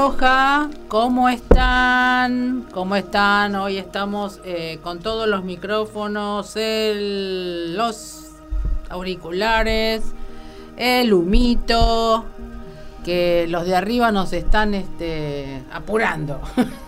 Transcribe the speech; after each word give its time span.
Aloha, 0.00 0.70
¿cómo 0.88 1.28
están? 1.28 2.66
¿Cómo 2.72 2.96
están? 2.96 3.54
Hoy 3.54 3.76
estamos 3.76 4.40
eh, 4.46 4.78
con 4.82 5.00
todos 5.00 5.28
los 5.28 5.44
micrófonos, 5.44 6.56
los 6.56 8.30
auriculares, 8.88 10.02
el 10.78 11.12
humito, 11.12 12.24
que 13.04 13.44
los 13.50 13.66
de 13.66 13.76
arriba 13.76 14.10
nos 14.10 14.32
están 14.32 14.72
este, 14.72 15.62
apurando. 15.70 16.40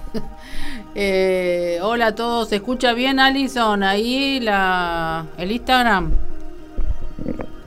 Eh, 0.94 1.78
hola 1.80 2.08
a 2.08 2.14
todos, 2.14 2.50
¿se 2.50 2.56
escucha 2.56 2.92
bien 2.92 3.18
Alison? 3.18 3.82
Ahí 3.82 4.40
la, 4.40 5.24
el 5.38 5.50
Instagram. 5.50 6.10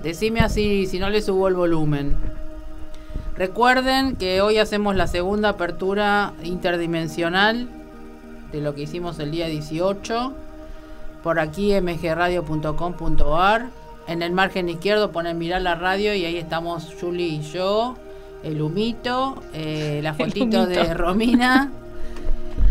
Decime 0.03 0.41
así 0.41 0.85
si 0.85 0.99
no 0.99 1.09
le 1.09 1.23
subo 1.23 1.47
el 1.47 1.55
volumen. 1.55 2.24
Recuerden 3.37 4.15
que 4.15 4.41
hoy 4.41 4.57
hacemos 4.59 4.95
la 4.95 5.07
segunda 5.07 5.49
apertura 5.49 6.33
interdimensional 6.43 7.67
de 8.51 8.61
lo 8.61 8.73
que 8.75 8.83
hicimos 8.83 9.19
el 9.19 9.31
día 9.31 9.47
18 9.47 10.33
por 11.21 11.39
aquí 11.39 11.73
mgradio.com.ar. 11.81 13.65
En 14.07 14.21
el 14.21 14.31
margen 14.31 14.69
izquierdo 14.69 15.11
ponen 15.11 15.37
mirar 15.37 15.61
la 15.63 15.75
radio 15.75 16.13
y 16.13 16.23
ahí 16.23 16.37
estamos 16.37 16.93
Julie 17.01 17.27
y 17.27 17.41
yo, 17.41 17.97
el 18.43 18.61
humito, 18.61 19.41
eh, 19.53 19.99
la 20.03 20.13
fotito 20.17 20.65
de. 20.65 20.93
Romina. 20.93 21.71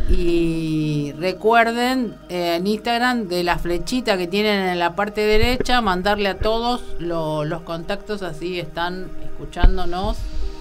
Y 0.07 1.13
recuerden 1.19 2.15
eh, 2.29 2.57
en 2.57 2.67
Instagram 2.67 3.27
de 3.27 3.43
la 3.43 3.59
flechita 3.59 4.19
que 4.19 4.27
tienen 4.27 4.69
en 4.69 4.79
la 4.79 4.95
parte 4.95 5.23
derecha, 5.23 5.81
mandarle 5.81 6.29
a 6.29 6.37
todos 6.39 6.83
lo- 6.99 7.45
los 7.47 7.63
contactos, 7.63 8.21
así 8.23 8.61
están 8.61 9.09
escuchándonos 9.25 10.19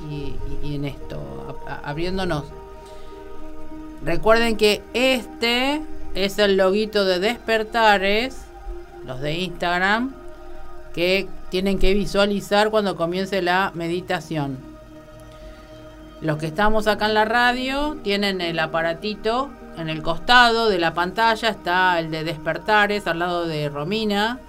y, 0.09 0.75
en 0.75 0.85
esto, 0.85 1.59
abriéndonos. 1.83 2.45
Recuerden 4.03 4.57
que 4.57 4.81
este 4.93 5.81
es 6.13 6.39
el 6.39 6.57
loguito 6.57 7.05
de 7.05 7.19
Despertares, 7.19 8.45
los 9.05 9.21
de 9.21 9.33
Instagram, 9.39 10.13
que 10.93 11.27
tienen 11.49 11.79
que 11.79 11.93
visualizar 11.93 12.69
cuando 12.69 12.95
comience 12.95 13.41
la 13.41 13.71
meditación. 13.73 14.57
Los 16.21 16.37
que 16.37 16.45
estamos 16.45 16.87
acá 16.87 17.07
en 17.07 17.13
la 17.15 17.25
radio 17.25 17.97
tienen 18.03 18.41
el 18.41 18.59
aparatito 18.59 19.49
en 19.77 19.89
el 19.89 20.01
costado 20.01 20.69
de 20.69 20.79
la 20.79 20.93
pantalla, 20.93 21.49
está 21.49 21.99
el 21.99 22.11
de 22.11 22.23
Despertares 22.23 23.07
al 23.07 23.19
lado 23.19 23.45
de 23.45 23.69
Romina. 23.69 24.39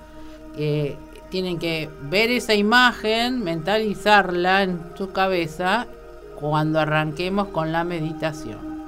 Eh, 0.56 0.96
tienen 1.34 1.58
que 1.58 1.90
ver 2.00 2.30
esa 2.30 2.54
imagen, 2.54 3.42
mentalizarla 3.42 4.62
en 4.62 4.80
su 4.96 5.10
cabeza 5.10 5.88
cuando 6.36 6.78
arranquemos 6.78 7.48
con 7.48 7.72
la 7.72 7.82
meditación. 7.82 8.84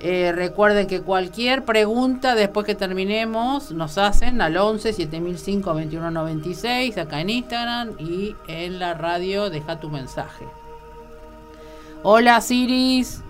Eh, 0.00 0.32
recuerden 0.34 0.88
que 0.88 1.02
cualquier 1.02 1.64
pregunta 1.64 2.34
después 2.34 2.66
que 2.66 2.74
terminemos 2.74 3.70
nos 3.70 3.96
hacen 3.96 4.40
al 4.40 4.56
11 4.56 4.92
7005 4.92 5.70
2196 5.72 6.98
acá 6.98 7.20
en 7.20 7.30
Instagram 7.30 7.90
y 8.00 8.34
en 8.48 8.80
la 8.80 8.94
radio 8.94 9.48
deja 9.48 9.78
tu 9.78 9.88
mensaje. 9.88 10.46
Hola 12.02 12.40
Siris, 12.40 13.22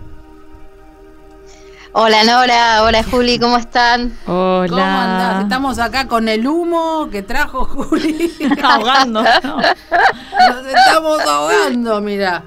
Hola 1.99 2.23
Nora, 2.23 2.83
hola 2.83 3.01
Juli, 3.03 3.39
¿cómo 3.39 3.57
están? 3.57 4.13
Hola. 4.27 4.67
¿cómo 4.69 4.83
andás? 4.83 5.43
Estamos 5.43 5.79
acá 5.79 6.07
con 6.07 6.29
el 6.29 6.45
humo 6.45 7.09
que 7.11 7.23
trajo 7.23 7.65
Juli. 7.65 8.31
ahogando. 8.63 9.23
¿no? 9.23 9.57
Nos 9.57 10.65
estamos 10.67 11.21
ahogando, 11.21 11.99
mira. 12.01 12.43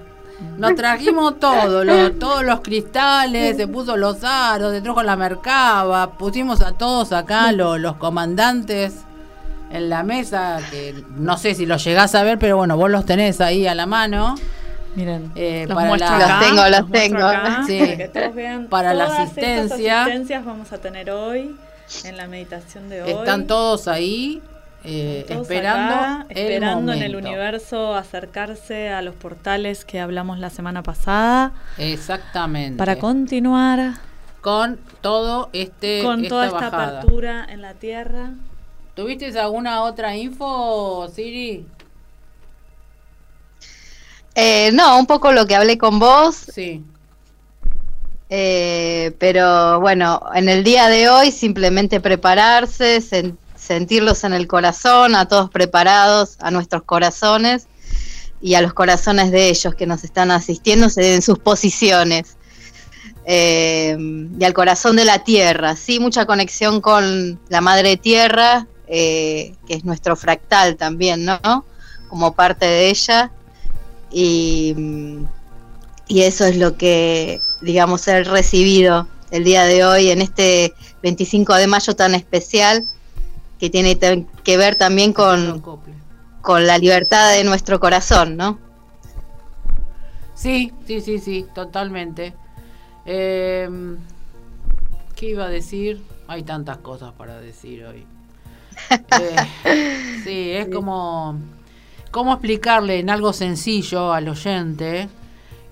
Nos 0.56 0.77
trajimos 0.77 1.41
todo, 1.41 1.84
lo- 1.84 2.12
todos 2.12 2.44
los 2.44 2.60
cristales, 2.60 3.56
se 3.56 3.66
puso 3.66 3.97
los 3.97 4.22
aros, 4.22 4.72
se 4.72 4.81
trajo 4.83 5.03
la 5.03 5.16
mercaba, 5.16 6.12
pusimos 6.12 6.60
a 6.60 6.71
todos 6.72 7.12
acá 7.12 7.50
lo- 7.50 7.77
los 7.77 7.97
comandantes 7.97 8.94
en 9.72 9.91
la 9.91 10.03
mesa, 10.05 10.59
que 10.71 11.05
no 11.16 11.37
sé 11.39 11.55
si 11.56 11.66
los 11.66 11.83
llegás 11.84 12.15
a 12.15 12.22
ver, 12.22 12.39
pero 12.39 12.56
bueno, 12.56 12.77
vos 12.77 12.89
los 12.91 13.05
tenés 13.05 13.41
ahí 13.41 13.66
a 13.66 13.75
la 13.75 13.87
mano. 13.87 14.37
Miren, 14.97 15.31
Eh, 15.37 15.67
los 15.69 15.77
para 15.77 15.97
la- 15.97 16.17
acá. 16.17 16.28
Los 16.39 16.49
tengo, 16.49 16.69
los 16.69 16.91
tengo. 16.91 17.25
acá, 17.27 17.62
Sí. 17.67 17.78
Para 17.81 17.97
que 17.97 18.09
todos 18.09 18.34
vean 18.34 18.67
Para 18.67 18.95
la 18.95 19.05
todas 19.06 19.21
asistencia. 19.21 19.77
Estas 19.77 20.01
asistencias 20.06 20.45
vamos 20.45 20.73
a 20.73 20.78
tener 20.78 21.11
hoy 21.11 21.56
en 22.05 22.17
la 22.17 22.27
meditación 22.27 22.89
de 22.89 23.03
hoy. 23.03 23.11
Están 23.12 23.47
todos 23.47 23.87
ahí 23.89 24.43
eh, 24.83 25.27
Todos 25.28 25.43
esperando, 25.43 25.95
acá, 25.95 26.27
el 26.31 26.39
esperando 26.39 26.93
en 26.95 27.03
el 27.03 27.15
universo 27.17 27.95
acercarse 27.95 28.89
a 28.89 29.03
los 29.03 29.15
portales 29.15 29.84
que 29.84 30.01
hablamos 30.01 30.39
la 30.39 30.49
semana 30.49 30.83
pasada 30.83 31.53
Exactamente. 31.77 32.78
para 32.78 32.97
continuar 32.97 33.95
con 34.41 34.78
todo 35.03 35.51
este 35.53 36.03
con 36.03 36.27
toda 36.27 36.47
esta 36.47 36.71
bajada. 36.71 36.99
apertura 37.01 37.47
en 37.51 37.61
la 37.61 37.75
Tierra. 37.75 38.31
¿Tuviste 38.95 39.39
alguna 39.39 39.83
otra 39.83 40.17
info, 40.17 41.09
Siri? 41.15 41.67
Eh, 44.35 44.71
no, 44.73 44.99
un 44.99 45.07
poco 45.07 45.33
lo 45.33 45.47
que 45.47 45.57
hablé 45.57 45.77
con 45.77 45.99
vos, 45.99 46.37
Sí. 46.55 46.83
eh, 48.29 49.15
pero 49.19 49.81
bueno, 49.81 50.21
en 50.35 50.49
el 50.49 50.63
día 50.63 50.89
de 50.89 51.09
hoy 51.09 51.33
simplemente 51.33 52.01
prepararse, 52.01 52.99
sen- 52.99 53.37
sentirlos 53.57 54.25
en 54.25 54.33
el 54.33 54.47
corazón, 54.47 55.15
a 55.16 55.27
todos 55.27 55.51
preparados, 55.51 56.37
a 56.41 56.51
nuestros 56.51 56.83
corazones 56.84 57.66
y 58.41 58.54
a 58.54 58.63
los 58.63 58.72
corazones 58.72 59.31
de 59.33 59.49
ellos 59.49 59.75
que 59.75 59.87
nos 59.87 60.04
están 60.04 60.31
asistiendo 60.31 60.87
en 60.97 61.22
sus 61.22 61.39
posiciones. 61.39 62.37
Eh, 63.27 63.97
y 64.39 64.45
al 64.45 64.54
corazón 64.54 64.97
de 64.97 65.04
la 65.04 65.25
tierra, 65.25 65.77
sí, 65.77 66.01
mucha 66.01 66.25
conexión 66.25 66.81
con 66.81 67.39
la 67.49 67.60
madre 67.60 67.97
tierra, 67.97 68.66
eh, 68.87 69.54
que 69.66 69.75
es 69.75 69.84
nuestro 69.84 70.16
fractal 70.16 70.77
también, 70.77 71.25
¿no? 71.25 71.65
Como 72.09 72.33
parte 72.34 72.65
de 72.66 72.89
ella. 72.91 73.31
Y, 74.10 74.74
y 76.09 76.22
eso 76.22 76.45
es 76.45 76.57
lo 76.57 76.77
que, 76.77 77.41
digamos, 77.60 78.07
he 78.09 78.24
recibido 78.24 79.07
el 79.30 79.45
día 79.45 79.65
de 79.65 79.84
hoy 79.84 80.10
en 80.10 80.22
este 80.22 80.74
25 81.03 81.54
de 81.54 81.66
mayo 81.66 81.95
tan 81.95 82.15
especial, 82.15 82.86
que 83.59 83.71
tiene 83.71 83.98
que 84.42 84.57
ver 84.57 84.77
también 84.77 85.12
con, 85.12 85.62
con 86.41 86.66
la 86.66 86.78
libertad 86.78 87.33
de 87.33 87.45
nuestro 87.45 87.78
corazón, 87.78 88.36
¿no? 88.36 88.59
Sí, 90.34 90.72
sí, 90.86 91.01
sí, 91.01 91.18
sí, 91.18 91.47
totalmente. 91.54 92.34
Eh, 93.04 93.68
¿Qué 95.15 95.27
iba 95.27 95.45
a 95.45 95.48
decir? 95.48 96.03
Hay 96.28 96.45
tantas 96.45 96.78
cosas 96.78 97.13
para 97.13 97.41
decir 97.41 97.84
hoy. 97.84 98.06
Eh, 99.65 100.22
sí, 100.24 100.51
es 100.53 100.68
como... 100.68 101.39
¿Cómo 102.10 102.33
explicarle 102.33 102.98
en 102.98 103.09
algo 103.09 103.33
sencillo 103.33 104.12
al 104.12 104.28
oyente 104.28 105.09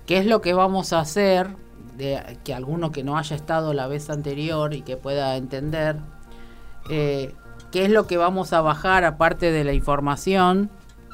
qué 0.05 0.19
es 0.19 0.25
lo 0.25 0.41
que 0.41 0.53
vamos 0.53 0.93
a 0.93 0.99
hacer? 1.01 1.49
De, 1.97 2.37
que 2.45 2.53
alguno 2.53 2.93
que 2.93 3.03
no 3.03 3.17
haya 3.17 3.35
estado 3.35 3.73
la 3.73 3.87
vez 3.87 4.09
anterior 4.09 4.73
y 4.73 4.81
que 4.81 4.95
pueda 4.95 5.35
entender 5.35 5.97
eh, 6.89 7.33
qué 7.71 7.83
es 7.83 7.91
lo 7.91 8.07
que 8.07 8.15
vamos 8.15 8.53
a 8.53 8.61
bajar 8.61 9.03
aparte 9.03 9.51
de 9.51 9.65
la 9.65 9.73
información 9.73 10.69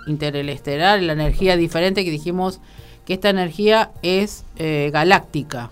interestelar, 0.06 1.02
la 1.02 1.14
energía 1.14 1.58
diferente 1.58 2.06
que 2.06 2.12
dijimos 2.12 2.60
que 3.06 3.16
esta 3.16 3.30
energía 3.30 3.92
es 4.04 4.46
eh, 4.58 4.92
galáctica. 4.94 5.72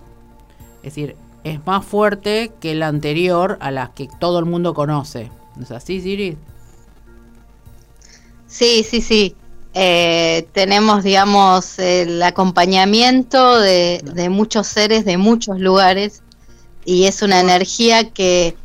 Es 0.78 0.94
decir, 0.94 1.14
es 1.44 1.64
más 1.64 1.84
fuerte 1.84 2.50
que 2.60 2.74
la 2.74 2.88
anterior 2.88 3.56
a 3.60 3.70
la 3.70 3.92
que 3.94 4.08
todo 4.18 4.40
el 4.40 4.46
mundo 4.46 4.74
conoce. 4.74 5.30
¿No 5.54 5.62
es 5.62 5.70
así, 5.70 6.00
Siri? 6.00 6.36
Sí, 8.48 8.82
sí, 8.82 9.00
sí. 9.00 9.36
Eh, 9.74 10.46
tenemos, 10.52 11.02
digamos, 11.02 11.78
el 11.80 12.22
acompañamiento 12.22 13.58
de, 13.58 14.00
de, 14.04 14.28
muchos 14.28 14.68
seres 14.68 15.04
de 15.04 15.16
muchos 15.16 15.58
lugares 15.58 16.22
y 16.84 17.06
es 17.06 17.22
una 17.22 17.40
energía 17.40 18.10
que, 18.10 18.56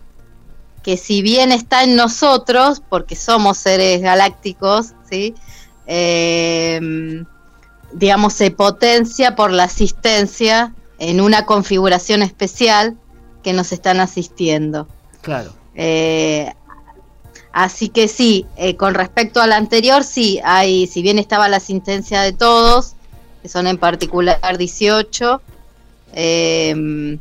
que 0.84 0.98
si 0.98 1.22
bien 1.24 1.52
está 1.52 1.84
en 1.84 1.96
nosotros, 1.96 2.82
porque 2.88 3.16
somos 3.16 3.58
seres 3.58 4.02
galácticos, 4.02 4.94
¿sí? 5.10 5.34
Eh, 5.88 7.24
digamos, 7.94 8.34
se 8.34 8.52
potencia 8.52 9.36
por 9.36 9.52
la 9.52 9.64
asistencia 9.64 10.74
en 11.00 11.22
una 11.22 11.46
configuración 11.46 12.22
especial 12.22 12.98
que 13.44 13.54
nos 13.54 13.72
están 13.72 14.00
asistiendo. 14.00 14.88
Claro. 15.22 15.52
Eh, 15.76 16.54
así 17.52 17.90
que 17.90 18.08
sí, 18.08 18.46
eh, 18.58 18.76
con 18.76 18.94
respecto 18.94 19.42
a 19.42 19.48
la 19.48 19.58
anterior, 19.58 20.04
sí, 20.04 20.40
hay, 20.44 20.88
si 20.88 21.02
bien 21.02 21.20
estaba 21.20 21.50
la 21.50 21.58
asistencia 21.58 22.22
de 22.22 22.34
todos, 22.34 22.96
que 23.42 23.50
son 23.50 23.68
en 23.68 23.78
particular 23.78 24.58
18, 24.58 25.42
eh, 26.14 27.18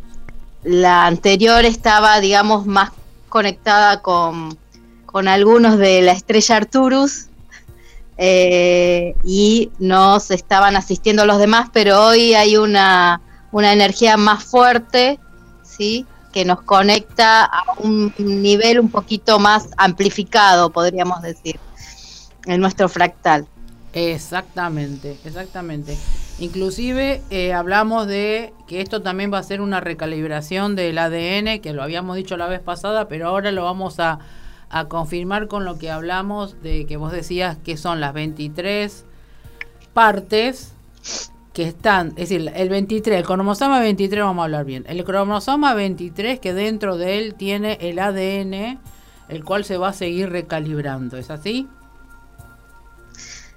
la 0.64 1.06
anterior 1.06 1.64
estaba, 1.64 2.20
digamos, 2.20 2.66
más 2.66 2.90
conectada 3.28 4.02
con, 4.02 4.58
con 5.06 5.28
algunos 5.28 5.78
de 5.78 6.02
la 6.02 6.12
estrella 6.12 6.56
Arturus, 6.56 7.26
eh, 8.18 9.14
y 9.24 9.70
nos 9.78 10.30
estaban 10.30 10.76
asistiendo 10.76 11.26
los 11.26 11.38
demás, 11.38 11.70
pero 11.72 12.04
hoy 12.06 12.34
hay 12.34 12.56
una, 12.56 13.20
una 13.52 13.72
energía 13.72 14.16
más 14.16 14.44
fuerte, 14.44 15.18
¿sí? 15.62 16.06
Que 16.38 16.44
nos 16.44 16.62
conecta 16.62 17.42
a 17.42 17.64
un 17.78 18.14
nivel 18.16 18.78
un 18.78 18.92
poquito 18.92 19.40
más 19.40 19.70
amplificado, 19.76 20.70
podríamos 20.70 21.20
decir, 21.20 21.58
en 22.46 22.60
nuestro 22.60 22.88
fractal. 22.88 23.48
Exactamente, 23.92 25.18
exactamente. 25.24 25.98
Inclusive 26.38 27.22
eh, 27.30 27.52
hablamos 27.54 28.06
de 28.06 28.52
que 28.68 28.80
esto 28.80 29.02
también 29.02 29.32
va 29.34 29.38
a 29.38 29.42
ser 29.42 29.60
una 29.60 29.80
recalibración 29.80 30.76
del 30.76 30.98
ADN, 30.98 31.60
que 31.60 31.72
lo 31.72 31.82
habíamos 31.82 32.14
dicho 32.14 32.36
la 32.36 32.46
vez 32.46 32.60
pasada, 32.60 33.08
pero 33.08 33.26
ahora 33.26 33.50
lo 33.50 33.64
vamos 33.64 33.98
a, 33.98 34.20
a 34.70 34.84
confirmar 34.84 35.48
con 35.48 35.64
lo 35.64 35.76
que 35.76 35.90
hablamos 35.90 36.62
de 36.62 36.86
que 36.86 36.96
vos 36.96 37.10
decías 37.10 37.56
que 37.64 37.76
son 37.76 37.98
las 37.98 38.14
23 38.14 39.04
partes 39.92 40.72
que 41.58 41.64
están, 41.64 42.10
es 42.10 42.28
decir, 42.28 42.52
el 42.54 42.68
23, 42.68 43.18
el 43.18 43.24
cromosoma 43.24 43.80
23 43.80 44.22
vamos 44.22 44.42
a 44.42 44.44
hablar 44.44 44.64
bien, 44.64 44.84
el 44.86 45.02
cromosoma 45.02 45.74
23 45.74 46.38
que 46.38 46.54
dentro 46.54 46.96
de 46.96 47.18
él 47.18 47.34
tiene 47.34 47.78
el 47.80 47.98
ADN, 47.98 48.78
el 49.28 49.44
cual 49.44 49.64
se 49.64 49.76
va 49.76 49.88
a 49.88 49.92
seguir 49.92 50.30
recalibrando, 50.30 51.16
¿es 51.16 51.30
así? 51.30 51.66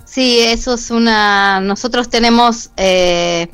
Sí, 0.03 0.39
eso 0.39 0.74
es 0.74 0.89
una, 0.89 1.62
nosotros 1.62 2.09
tenemos 2.09 2.71
eh, 2.75 3.51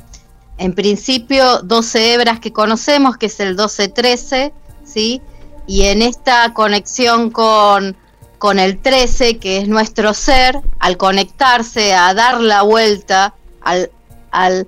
en 0.58 0.74
principio 0.74 1.62
12 1.64 2.14
hebras 2.14 2.40
que 2.40 2.54
conocemos, 2.54 3.18
que 3.18 3.26
es 3.26 3.42
el 3.42 3.58
12-13, 3.58 4.54
¿sí? 4.86 5.22
y 5.68 5.88
en 5.88 6.02
esta 6.02 6.54
conexión 6.54 7.32
con, 7.32 7.98
con 8.38 8.60
el 8.60 8.82
13, 8.82 9.40
que 9.40 9.58
es 9.58 9.68
nuestro 9.68 10.14
ser, 10.14 10.62
al 10.80 10.96
conectarse, 10.96 11.94
a 11.94 12.14
dar 12.14 12.40
la 12.40 12.62
vuelta, 12.62 13.34
al, 13.60 13.92
al, 14.38 14.68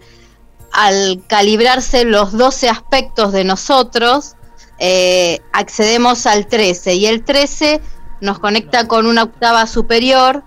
al 0.72 1.24
calibrarse 1.28 2.06
los 2.06 2.32
12 2.32 2.70
aspectos 2.70 3.32
de 3.32 3.44
nosotros, 3.44 4.36
eh, 4.80 5.42
accedemos 5.54 6.26
al 6.26 6.48
13 6.48 6.96
y 6.96 7.06
el 7.06 7.24
13 7.24 7.82
nos 8.22 8.40
conecta 8.40 8.88
con 8.88 9.06
una 9.06 9.24
octava 9.24 9.68
superior, 9.68 10.44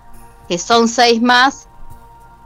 que 0.47 0.57
son 0.57 0.87
6 0.87 1.21
más, 1.21 1.67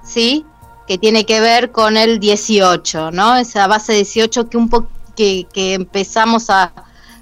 ¿sí? 0.04 0.46
Que 0.88 0.98
tiene 0.98 1.26
que 1.26 1.40
ver 1.40 1.72
con 1.72 1.98
el 1.98 2.20
18, 2.20 3.12
¿no? 3.12 3.36
Esa 3.38 3.68
base 3.68 3.94
18 3.94 4.50
que, 4.50 4.58
un 4.58 4.70
po 4.70 4.88
que, 5.16 5.48
empezamos 5.56 6.50
a, 6.50 6.74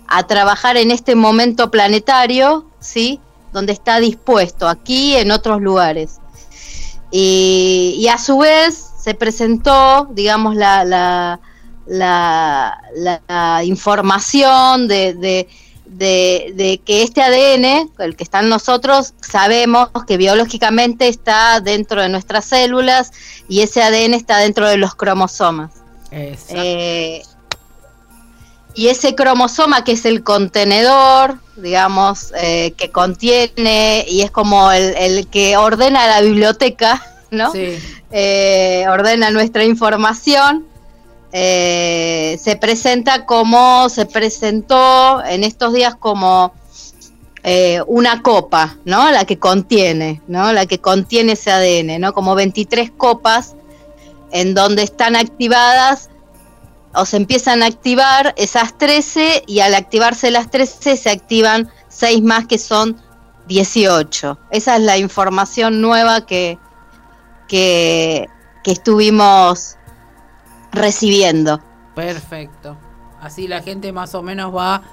a 0.08 0.28
trabajar 0.28 0.78
en 0.78 0.92
este 0.92 1.16
momento 1.16 1.72
planetario, 1.72 2.66
¿sí? 2.80 3.20
Donde 3.54 3.74
está 3.74 4.00
dispuesto, 4.00 4.68
aquí 4.68 5.16
en 5.16 5.32
otros 5.32 5.62
lugares. 5.62 6.20
Y 7.12 8.06
a 8.12 8.18
su 8.18 8.40
vez 8.40 8.95
se 9.06 9.14
presentó, 9.14 10.08
digamos, 10.14 10.56
la, 10.56 10.84
la, 10.84 11.40
la, 11.86 12.82
la 13.28 13.64
información 13.64 14.88
de, 14.88 15.14
de, 15.14 15.48
de, 15.86 16.52
de, 16.56 16.82
que 16.84 17.04
este 17.04 17.22
ADN, 17.22 17.92
el 18.00 18.16
que 18.16 18.24
está 18.24 18.40
en 18.40 18.50
nosotros, 18.50 19.14
sabemos 19.22 19.90
que 20.08 20.18
biológicamente 20.18 21.08
está 21.08 21.60
dentro 21.60 22.02
de 22.02 22.10
nuestras 22.10 22.46
células 22.46 23.12
y 23.48 23.62
ese 23.62 23.84
ADN 23.84 24.16
está 24.16 24.40
dentro 24.40 24.68
de 24.68 24.78
los 24.78 24.96
cromosomas. 24.96 25.70
Eh, 26.10 27.22
y 28.74 28.88
ese 28.88 29.14
cromosoma 29.14 29.84
que 29.84 29.92
es 29.92 30.06
el 30.06 30.24
contenedor, 30.24 31.38
digamos, 31.58 32.34
eh, 32.42 32.74
que 32.76 32.90
contiene 32.90 34.04
y 34.08 34.24
es 34.24 34.32
como 34.32 34.72
el, 34.72 34.96
el, 34.98 35.28
que 35.28 35.58
ordena 35.58 36.08
la 36.08 36.22
biblioteca, 36.22 37.06
¿no? 37.30 37.52
Sí. 37.52 37.78
Eh, 38.18 38.86
ordena 38.88 39.30
nuestra 39.30 39.66
información. 39.66 40.66
Eh, 41.34 42.40
se 42.42 42.56
presenta 42.56 43.26
como, 43.26 43.90
se 43.90 44.06
presentó 44.06 45.22
en 45.26 45.44
estos 45.44 45.74
días 45.74 45.96
como 45.96 46.54
eh, 47.44 47.82
una 47.88 48.22
copa, 48.22 48.78
¿no? 48.86 49.12
La 49.12 49.26
que 49.26 49.38
contiene, 49.38 50.22
¿no? 50.28 50.54
La 50.54 50.66
que 50.66 50.80
contiene 50.80 51.34
ese 51.34 51.52
ADN, 51.52 52.00
¿no? 52.00 52.14
Como 52.14 52.36
23 52.36 52.90
copas 52.96 53.58
en 54.32 54.54
donde 54.54 54.84
están 54.84 55.18
activadas 55.18 56.10
o 56.94 57.06
se 57.06 57.18
empiezan 57.18 57.64
a 57.64 57.66
activar 57.66 58.34
esas 58.38 58.78
13 58.78 59.44
y 59.46 59.60
al 59.60 59.76
activarse 59.76 60.32
las 60.32 60.50
13 60.50 60.96
se 60.96 61.10
activan 61.10 61.70
6 61.90 62.24
más 62.24 62.48
que 62.48 62.60
son 62.60 62.96
18. 63.50 64.40
Esa 64.52 64.78
es 64.78 64.82
la 64.84 64.98
información 64.98 65.82
nueva 65.82 66.26
que, 66.26 66.58
que, 67.48 68.30
que 68.64 68.72
estuvimos 68.72 69.78
recibiendo. 70.72 71.60
Perfecto. 71.96 72.78
Así 73.22 73.48
la 73.48 73.62
gente 73.62 73.92
más 73.92 74.14
o 74.16 74.22
menos 74.22 74.56
va 74.56 74.84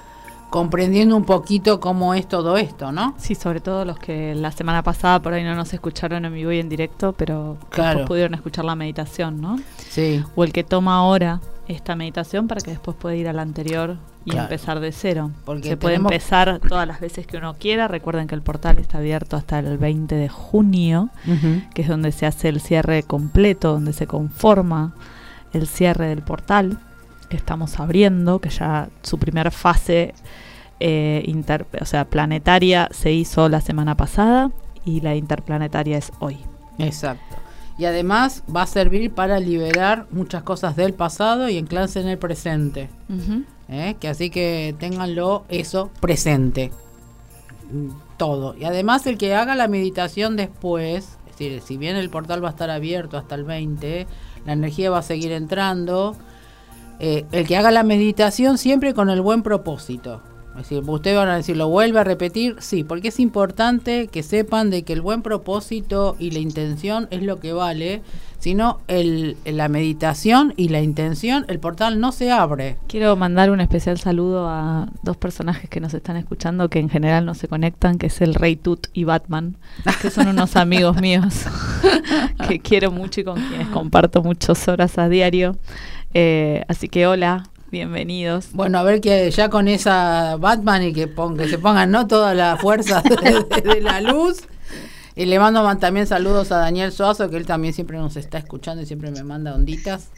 comprendiendo 0.49 1.15
un 1.15 1.25
poquito 1.25 1.79
cómo 1.79 2.13
es 2.13 2.27
todo 2.27 2.57
esto, 2.57 2.91
¿no? 2.91 3.15
Sí, 3.17 3.33
sobre 3.33 3.59
todo 3.59 3.85
los 3.85 3.97
que 3.97 4.35
la 4.35 4.51
semana 4.51 4.83
pasada 4.83 5.19
por 5.19 5.33
ahí 5.33 5.43
no 5.43 5.55
nos 5.55 5.73
escucharon 5.73 6.25
en 6.25 6.33
vivo 6.33 6.51
y 6.51 6.59
en 6.59 6.69
directo, 6.69 7.13
pero 7.13 7.57
claro. 7.69 8.05
pudieron 8.05 8.35
escuchar 8.35 8.63
la 8.65 8.75
meditación, 8.75 9.41
¿no? 9.41 9.57
Sí. 9.89 10.23
O 10.35 10.43
el 10.43 10.53
que 10.53 10.63
toma 10.63 10.97
ahora 10.97 11.41
esta 11.67 11.95
meditación 11.95 12.47
para 12.47 12.61
que 12.61 12.71
después 12.71 12.97
pueda 12.97 13.15
ir 13.15 13.27
a 13.27 13.33
la 13.33 13.41
anterior 13.41 13.97
y 14.25 14.31
Claro. 14.31 14.43
empezar 14.45 14.79
de 14.79 14.91
cero. 14.91 15.31
Porque 15.45 15.69
Se 15.69 15.77
puede 15.77 15.95
empezar 15.95 16.59
todas 16.67 16.87
las 16.87 16.99
veces 16.99 17.25
que 17.27 17.37
uno 17.37 17.55
quiera. 17.55 17.87
Recuerden 17.87 18.27
que 18.27 18.35
el 18.35 18.41
portal 18.41 18.79
está 18.79 18.97
abierto 18.99 19.35
hasta 19.37 19.59
el 19.59 19.77
20 19.77 20.15
de 20.15 20.29
junio, 20.29 21.09
que 21.73 21.81
es 21.83 21.87
donde 21.87 22.11
se 22.11 22.25
hace 22.25 22.49
el 22.49 22.59
cierre 22.61 23.03
completo, 23.03 23.71
donde 23.73 23.93
se 23.93 24.07
conforma 24.07 24.93
el 25.53 25.67
cierre 25.67 26.07
del 26.07 26.21
portal 26.21 26.79
que 27.29 27.37
estamos 27.37 27.79
abriendo, 27.79 28.39
que 28.39 28.49
ya 28.49 28.89
su 29.01 29.17
primera 29.17 29.51
fase 29.51 30.13
eh, 30.79 31.23
inter- 31.27 31.65
o 31.79 31.85
sea, 31.85 32.03
planetaria 32.05 32.89
se 32.91 33.11
hizo 33.13 33.47
la 33.47 33.61
semana 33.61 33.95
pasada 33.95 34.51
y 34.83 34.99
la 35.01 35.15
interplanetaria 35.15 35.97
es 35.97 36.11
hoy. 36.19 36.37
Exacto. 36.77 37.35
Y 37.77 37.85
además 37.85 38.43
va 38.55 38.63
a 38.63 38.67
servir 38.67 39.11
para 39.11 39.39
liberar 39.39 40.05
muchas 40.11 40.43
cosas 40.43 40.75
del 40.75 40.93
pasado 40.93 41.49
y 41.49 41.57
anclarse 41.57 41.99
en 42.01 42.07
el 42.07 42.17
presente. 42.19 42.89
¿eh? 43.67 43.95
Que 43.99 44.07
así 44.09 44.29
que 44.29 44.75
ténganlo 44.79 45.43
eso 45.49 45.89
presente. 45.99 46.71
Todo. 48.17 48.55
Y 48.55 48.65
además 48.65 49.07
el 49.07 49.17
que 49.17 49.33
haga 49.35 49.55
la 49.55 49.67
meditación 49.67 50.35
después, 50.35 51.17
es 51.25 51.31
decir, 51.31 51.61
si 51.61 51.77
bien 51.77 51.95
el 51.95 52.09
portal 52.11 52.43
va 52.43 52.49
a 52.49 52.51
estar 52.51 52.69
abierto 52.69 53.17
hasta 53.17 53.33
el 53.35 53.43
20, 53.43 54.05
la 54.45 54.53
energía 54.53 54.91
va 54.91 54.99
a 54.99 55.03
seguir 55.03 55.31
entrando. 55.31 56.15
eh, 56.99 57.25
el 57.31 57.47
que 57.47 57.57
haga 57.57 57.71
la 57.71 57.81
meditación 57.83 58.57
siempre 58.59 58.93
con 58.93 59.09
el 59.09 59.19
buen 59.21 59.41
propósito. 59.41 60.21
Es 60.55 60.69
decir, 60.69 60.83
ustedes 60.85 61.17
van 61.17 61.29
a 61.29 61.35
decir, 61.35 61.57
¿lo 61.57 61.67
vuelve 61.67 61.99
a 61.99 62.03
repetir? 62.03 62.55
Sí, 62.59 62.83
porque 62.83 63.07
es 63.07 63.19
importante 63.19 64.07
que 64.07 64.21
sepan 64.21 64.69
de 64.69 64.83
que 64.83 64.93
el 64.93 65.01
buen 65.01 65.23
propósito 65.23 66.15
y 66.19 66.31
la 66.31 66.39
intención 66.39 67.07
es 67.09 67.23
lo 67.23 67.39
que 67.39 67.53
vale. 67.53 68.01
Si 68.37 68.53
no, 68.53 68.81
el, 68.87 69.37
la 69.45 69.67
meditación 69.67 70.53
y 70.55 70.67
la 70.67 70.81
intención, 70.81 71.45
el 71.47 71.59
portal 71.59 71.99
no 71.99 72.11
se 72.11 72.29
abre. 72.29 72.77
Quiero 72.87 73.15
mandar 73.15 73.49
un 73.49 73.61
especial 73.61 73.97
saludo 73.97 74.47
a 74.47 74.89
dos 75.01 75.17
personajes 75.17 75.69
que 75.69 75.79
nos 75.79 75.93
están 75.93 76.17
escuchando 76.17 76.69
que 76.69 76.79
en 76.79 76.89
general 76.89 77.25
no 77.25 77.33
se 77.33 77.47
conectan, 77.47 77.97
que 77.97 78.07
es 78.07 78.21
el 78.21 78.35
Rey 78.35 78.55
Tut 78.55 78.87
y 78.93 79.05
Batman, 79.05 79.55
que 80.01 80.11
son 80.11 80.27
unos 80.27 80.55
amigos 80.57 81.01
míos 81.01 81.45
que 82.47 82.59
quiero 82.59 82.91
mucho 82.91 83.21
y 83.21 83.23
con 83.23 83.41
quienes 83.41 83.69
comparto 83.69 84.21
muchas 84.21 84.67
horas 84.67 84.97
a 84.97 85.09
diario. 85.09 85.55
Eh, 86.13 86.63
así 86.67 86.89
que 86.89 87.07
hola, 87.07 87.49
Bienvenidos. 87.73 88.49
Bueno, 88.53 88.77
a 88.77 88.83
ver 88.83 89.01
que 89.01 89.31
ya 89.31 89.49
con 89.49 89.67
esa 89.67 90.37
Batman 90.37 90.83
y 90.83 90.93
que, 90.93 91.09
que 91.09 91.49
se 91.49 91.57
pongan 91.57 91.89
no 91.89 92.05
toda 92.05 92.35
la 92.35 92.55
fuerza 92.55 93.01
de, 93.01 93.81
la 93.81 93.99
luz. 93.99 94.43
Y 95.15 95.25
le 95.25 95.39
mando 95.39 95.75
también 95.77 96.05
saludos 96.05 96.51
a 96.51 96.57
Daniel 96.57 96.91
Suazo, 96.91 97.31
que 97.31 97.37
él 97.37 97.47
también 97.47 97.73
siempre 97.73 97.97
nos 97.97 98.15
está 98.15 98.37
escuchando 98.37 98.83
y 98.83 98.85
siempre 98.85 99.09
me 99.09 99.23
manda 99.23 99.55
onditas. 99.55 100.09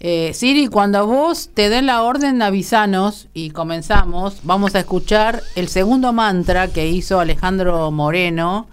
Eh, 0.00 0.32
Siri, 0.32 0.68
cuando 0.68 1.06
vos 1.06 1.50
te 1.52 1.68
den 1.68 1.84
la 1.84 2.00
orden, 2.00 2.40
avisanos 2.40 3.28
y 3.34 3.50
comenzamos. 3.50 4.38
Vamos 4.42 4.74
a 4.76 4.78
escuchar 4.78 5.42
el 5.56 5.68
segundo 5.68 6.14
mantra 6.14 6.68
que 6.68 6.88
hizo 6.88 7.20
Alejandro 7.20 7.90
Moreno 7.90 8.66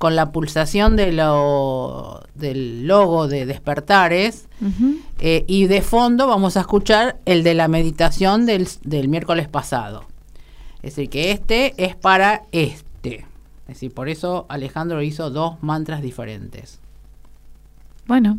con 0.00 0.16
la 0.16 0.32
pulsación 0.32 0.96
de 0.96 1.12
lo, 1.12 2.22
del 2.34 2.86
logo 2.86 3.28
de 3.28 3.44
Despertares. 3.44 4.48
Eh, 5.18 5.44
y 5.46 5.66
de 5.66 5.82
fondo 5.82 6.26
vamos 6.26 6.56
a 6.56 6.60
escuchar 6.60 7.18
el 7.26 7.42
de 7.42 7.52
la 7.52 7.68
meditación 7.68 8.46
del, 8.46 8.66
del, 8.82 9.08
miércoles 9.08 9.46
pasado. 9.46 10.06
Es 10.76 10.96
decir, 10.96 11.10
que 11.10 11.32
este 11.32 11.74
es 11.76 11.96
para 11.96 12.44
este. 12.50 13.26
Es 13.68 13.74
decir, 13.74 13.92
por 13.92 14.08
eso 14.08 14.46
Alejandro 14.48 15.02
hizo 15.02 15.28
dos 15.28 15.62
mantras 15.62 16.00
diferentes. 16.00 16.80
Bueno, 18.06 18.38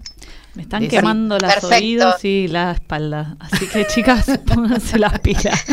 me 0.53 0.63
están 0.63 0.87
quemando 0.87 1.37
los 1.39 1.63
oídos 1.63 2.23
y 2.25 2.47
la 2.47 2.71
espalda. 2.71 3.37
Así 3.39 3.67
que, 3.67 3.87
chicas, 3.87 4.25
pónganse 4.45 4.99
las 4.99 5.19
pilas. 5.19 5.63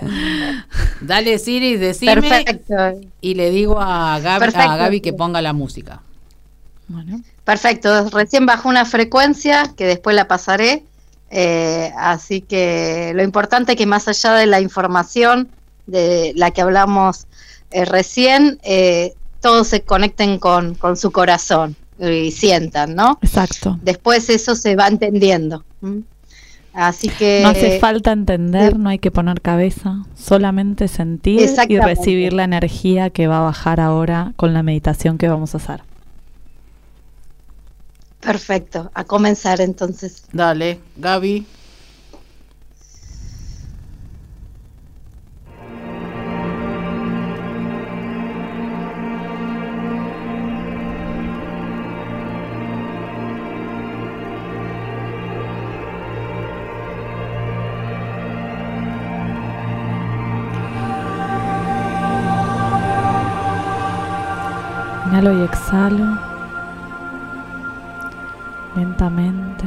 Dale, 1.00 1.38
Siri, 1.38 1.76
decime. 1.76 2.14
Perfecto. 2.14 2.74
Y 3.20 3.34
le 3.34 3.50
digo 3.50 3.80
a 3.80 4.20
Gaby, 4.20 5.00
que 5.00 5.12
ponga 5.12 5.42
la 5.42 5.52
música. 5.52 6.00
Bueno. 6.86 7.22
Perfecto. 7.44 8.08
Recién 8.10 8.46
bajó 8.46 8.68
una 8.68 8.84
frecuencia 8.84 9.72
que 9.76 9.86
después 9.86 10.14
la 10.14 10.28
pasaré. 10.28 10.84
Eh, 11.30 11.92
así 11.98 12.40
que 12.40 13.12
lo 13.14 13.22
importante 13.22 13.72
es 13.72 13.78
que 13.78 13.86
más 13.86 14.06
allá 14.06 14.34
de 14.34 14.46
la 14.46 14.60
información 14.60 15.48
de 15.86 16.32
la 16.36 16.52
que 16.52 16.62
hablamos 16.62 17.26
eh, 17.70 17.84
recién, 17.84 18.60
eh, 18.62 19.12
todos 19.40 19.66
se 19.66 19.82
conecten 19.82 20.38
con, 20.38 20.74
con 20.74 20.96
su 20.96 21.10
corazón 21.10 21.76
y 21.98 22.30
sientan, 22.30 22.94
¿no? 22.94 23.18
Exacto. 23.22 23.78
Después 23.82 24.28
eso 24.30 24.54
se 24.54 24.76
va 24.76 24.88
entendiendo. 24.88 25.64
Así 26.72 27.08
que... 27.08 27.40
No 27.42 27.48
hace 27.48 27.80
falta 27.80 28.12
entender, 28.12 28.78
no 28.78 28.88
hay 28.88 28.98
que 28.98 29.10
poner 29.10 29.40
cabeza, 29.40 30.04
solamente 30.14 30.86
sentir 30.86 31.40
y 31.68 31.78
recibir 31.78 32.32
la 32.32 32.44
energía 32.44 33.10
que 33.10 33.26
va 33.26 33.38
a 33.38 33.42
bajar 33.42 33.80
ahora 33.80 34.32
con 34.36 34.54
la 34.54 34.62
meditación 34.62 35.18
que 35.18 35.28
vamos 35.28 35.54
a 35.54 35.58
hacer. 35.58 35.82
Perfecto, 38.20 38.90
a 38.94 39.04
comenzar 39.04 39.60
entonces. 39.60 40.24
Dale, 40.32 40.80
Gaby. 40.96 41.46
Inhalo 65.06 65.32
y 65.32 65.42
exhalo 65.42 66.18
lentamente. 68.76 69.64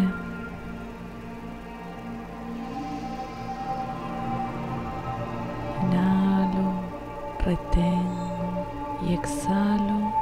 Inhalo, 5.84 6.84
retengo 7.46 8.68
y 9.04 9.14
exhalo. 9.14 10.14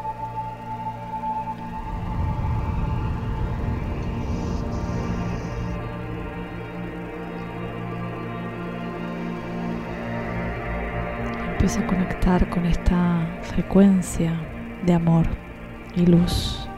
Empiezo 11.52 11.82
a 11.82 11.88
conectar 11.88 12.50
con 12.50 12.66
esta 12.66 13.28
frecuencia 13.42 14.34
de 14.86 14.94
amor 14.94 15.26
y 15.96 16.06
luz. 16.06 16.69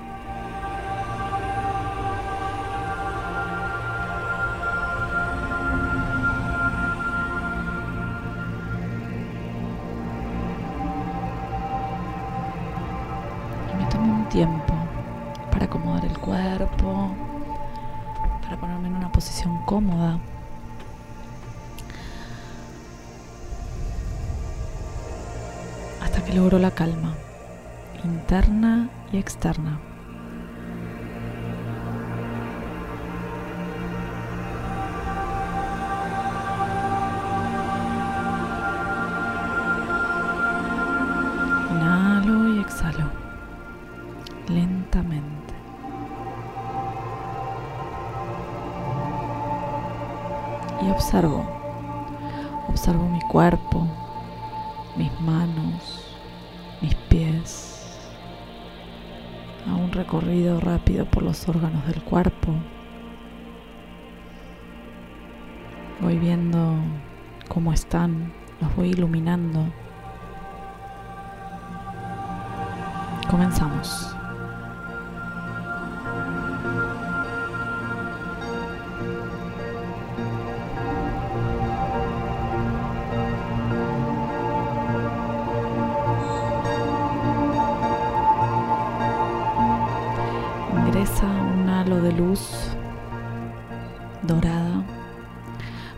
Dorada 94.24 94.84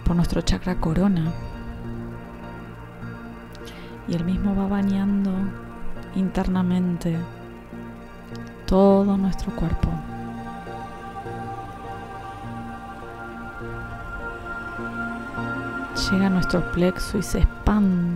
por 0.06 0.16
nuestro 0.16 0.42
chakra 0.42 0.76
corona. 0.76 1.32
Y 4.08 4.16
el 4.16 4.26
mismo 4.26 4.56
va 4.56 4.68
bañando 4.68 5.32
internamente 6.16 7.18
todo 8.66 9.18
nuestro 9.18 9.56
cuerpo. 9.56 9.90
Llega 16.12 16.28
a 16.28 16.30
nuestro 16.30 16.72
plexo 16.72 17.18
y 17.18 17.24
se 17.24 17.40
expande 17.40 18.13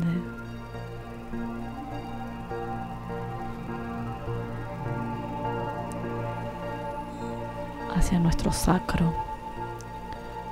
sacro, 8.58 9.14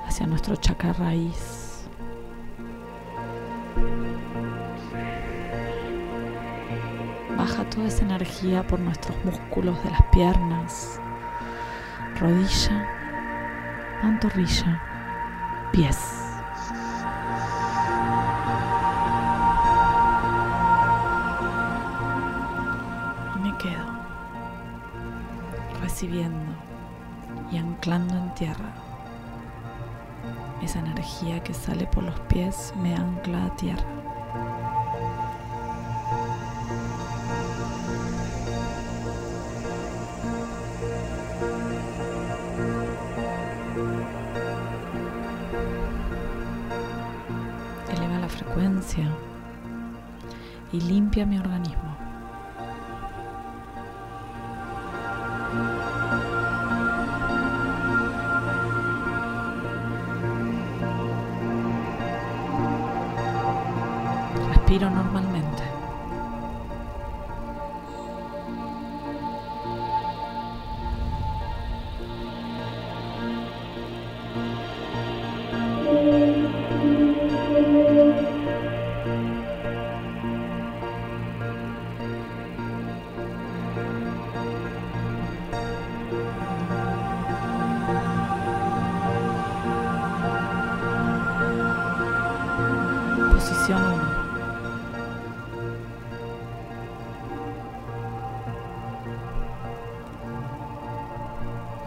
hacia 0.06 0.26
nuestro 0.26 0.56
chakra 0.56 0.92
raíz. 0.92 1.86
Baja 7.36 7.64
toda 7.68 7.88
esa 7.88 8.04
energía 8.04 8.66
por 8.66 8.80
nuestros 8.80 9.16
músculos 9.24 9.82
de 9.84 9.90
las 9.90 10.02
piernas, 10.12 11.00
rodilla, 12.18 12.88
pantorrilla, 14.00 14.80
pies. 15.72 16.25
Por 31.96 32.04
los 32.04 32.20
pies 32.28 32.74
me 32.82 32.94
ancla 32.94 33.46
a 33.46 33.56
tierra. 33.56 33.82
Eleva 47.96 48.18
la 48.18 48.28
frecuencia 48.28 49.08
y 50.72 50.80
limpia 50.82 51.24
mi 51.24 51.38
organismo. 51.38 51.65
Posición 93.36 93.82
1. 93.82 94.02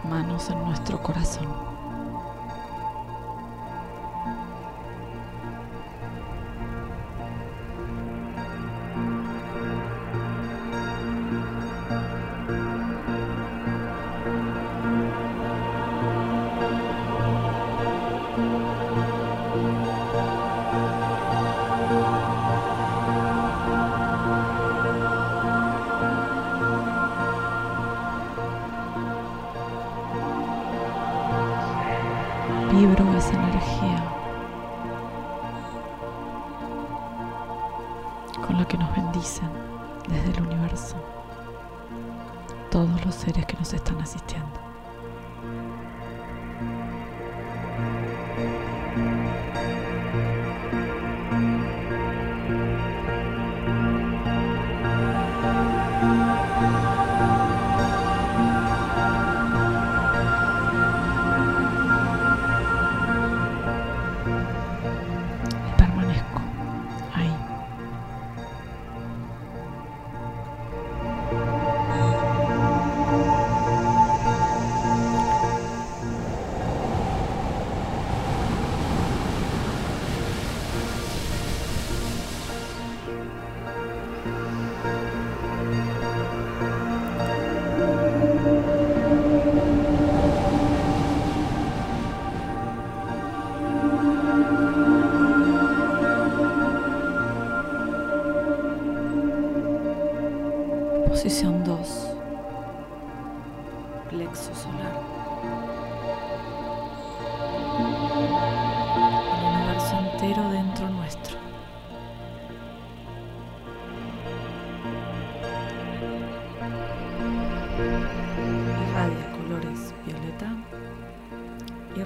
Manos 0.08 0.48
en 0.48 0.64
nuestro 0.64 1.02
corazón. 1.02 1.79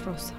Rosa. 0.06 0.34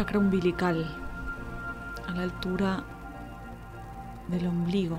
Chakra 0.00 0.18
umbilical 0.18 0.82
a 2.08 2.12
la 2.14 2.22
altura 2.22 2.82
del 4.28 4.46
ombligo, 4.46 4.96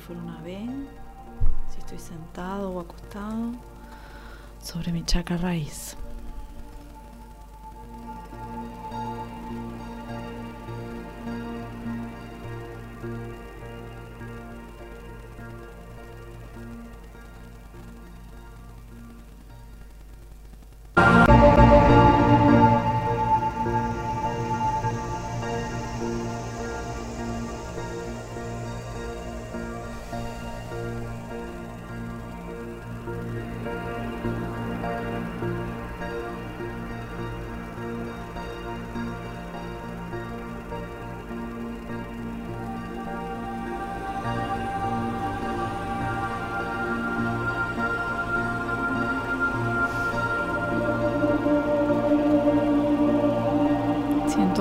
fuera 0.00 0.22
una 0.22 0.40
B, 0.40 0.66
si 1.72 1.78
estoy 1.78 1.98
sentado 1.98 2.72
o 2.72 2.80
acostado, 2.80 3.52
sobre 4.62 4.92
mi 4.92 5.04
chakra 5.04 5.36
raíz. 5.36 5.96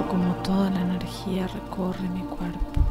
como 0.10 0.34
toda 0.44 0.72
la 0.72 0.82
energía 0.82 1.48
recorre 1.48 2.10
mi 2.10 2.22
cuerpo. 2.22 2.89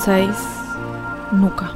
6. 0.00 0.34
Nuca. 1.32 1.69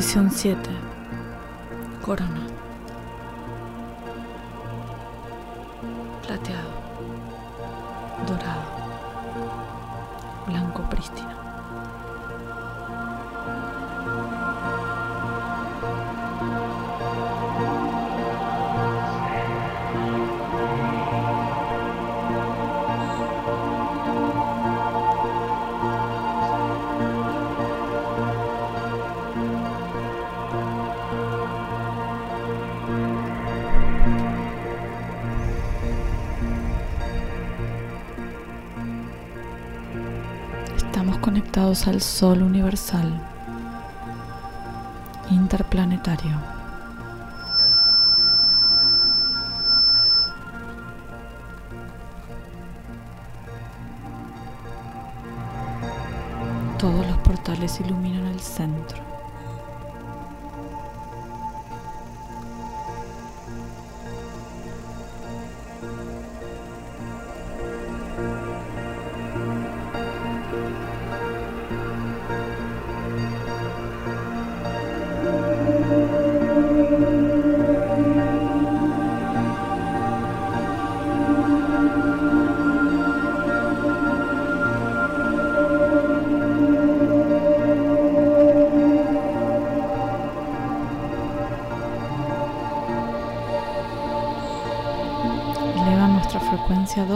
Posición 0.00 0.30
7. 0.30 0.58
Corona. 2.00 2.46
Plateado. 6.26 6.70
Dorado. 8.26 8.62
Blanco 10.46 10.88
prístino. 10.88 11.39
Al 41.60 42.00
Sol 42.00 42.42
universal, 42.42 43.12
interplanetario. 45.30 46.32
Todos 56.78 57.06
los 57.06 57.18
portales 57.18 57.78
iluminan 57.80 58.24
el 58.28 58.40
centro. 58.40 59.19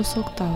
Frecuencia 0.04 0.46
dos 0.46 0.53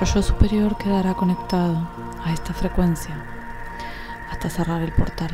Nuestro 0.00 0.22
yo 0.22 0.26
superior 0.28 0.78
quedará 0.78 1.12
conectado 1.12 1.86
a 2.24 2.32
esta 2.32 2.54
frecuencia 2.54 3.14
hasta 4.30 4.48
cerrar 4.48 4.80
el 4.80 4.92
portal. 4.92 5.28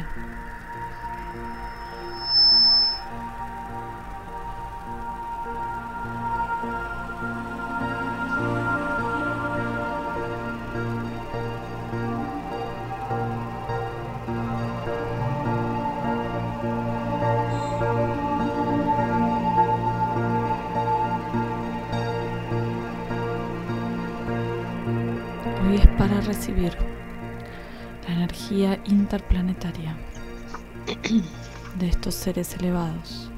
Seres 32.14 32.54
elevados. 32.54 33.30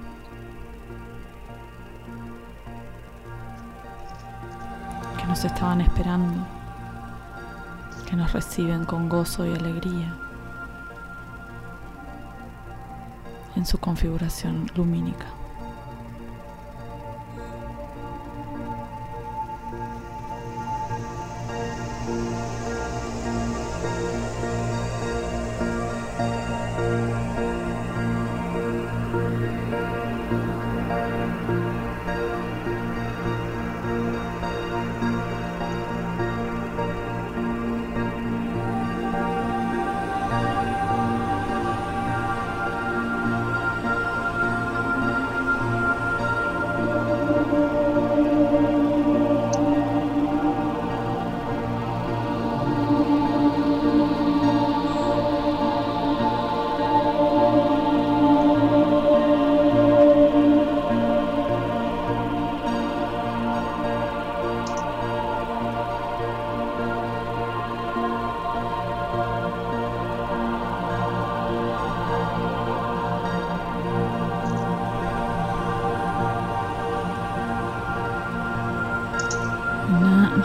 que 5.16 5.26
nos 5.26 5.44
estaban 5.44 5.80
esperando, 5.80 6.46
que 8.08 8.16
nos 8.16 8.32
reciben 8.32 8.84
con 8.84 9.08
gozo 9.08 9.44
y 9.44 9.52
alegría 9.52 10.14
en 13.56 13.66
su 13.66 13.78
configuración 13.78 14.70
lumínica. 14.74 15.26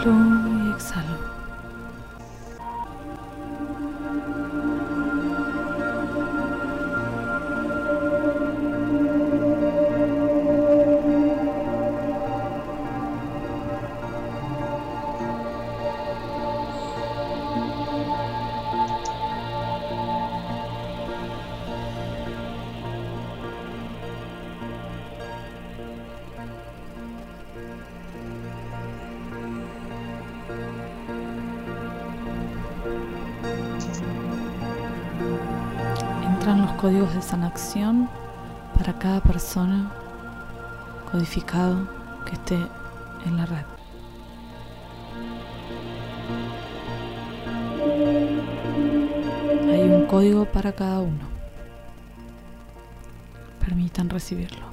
Inhalo 0.04 0.43
códigos 36.84 37.14
de 37.14 37.22
sanación 37.22 38.10
para 38.76 38.92
cada 38.98 39.18
persona 39.22 39.90
codificado 41.10 41.88
que 42.26 42.32
esté 42.32 42.58
en 43.24 43.36
la 43.38 43.46
red. 43.46 43.64
Hay 49.72 49.80
un 49.80 50.04
código 50.04 50.44
para 50.44 50.72
cada 50.72 51.00
uno. 51.00 51.24
Permitan 53.60 54.10
recibirlo. 54.10 54.63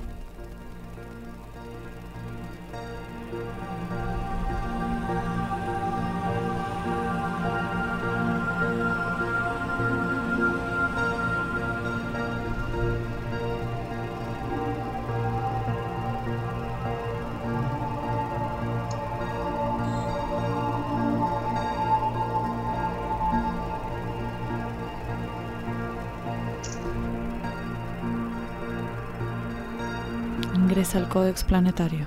Ingresa 30.92 30.98
al 30.98 31.10
Códex 31.10 31.44
Planetario. 31.44 32.06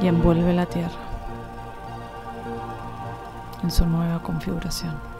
Y 0.00 0.06
envuelve 0.06 0.54
la 0.54 0.64
Tierra 0.64 0.90
en 3.62 3.70
su 3.70 3.84
nueva 3.84 4.22
configuración. 4.22 5.19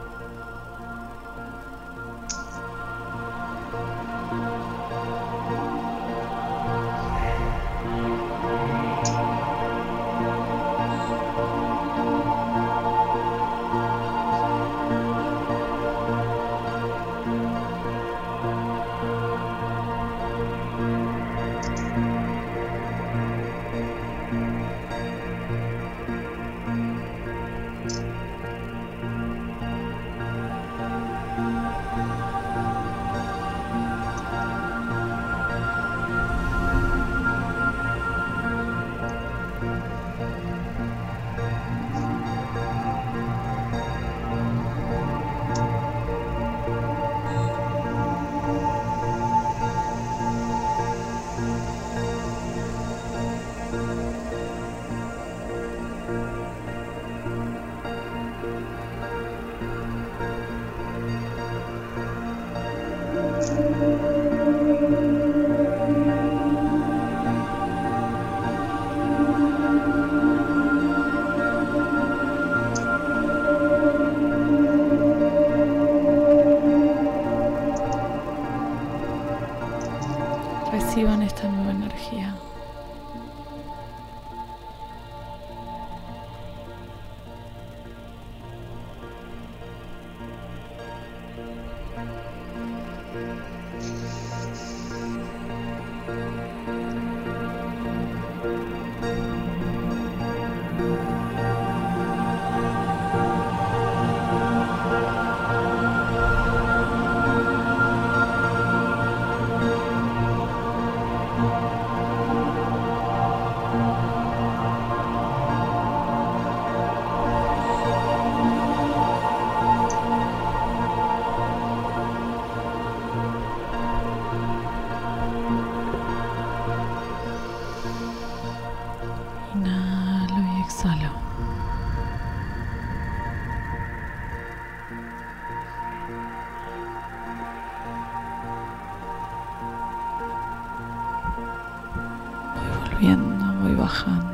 Volviendo, 143.01 143.47
voy 143.63 143.75
bajando, 143.77 144.31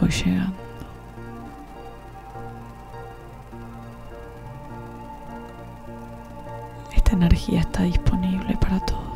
voy 0.00 0.08
llegando. 0.08 0.54
Esta 6.94 7.12
energía 7.14 7.60
está 7.62 7.82
disponible 7.82 8.56
para 8.60 8.78
todos. 8.86 9.09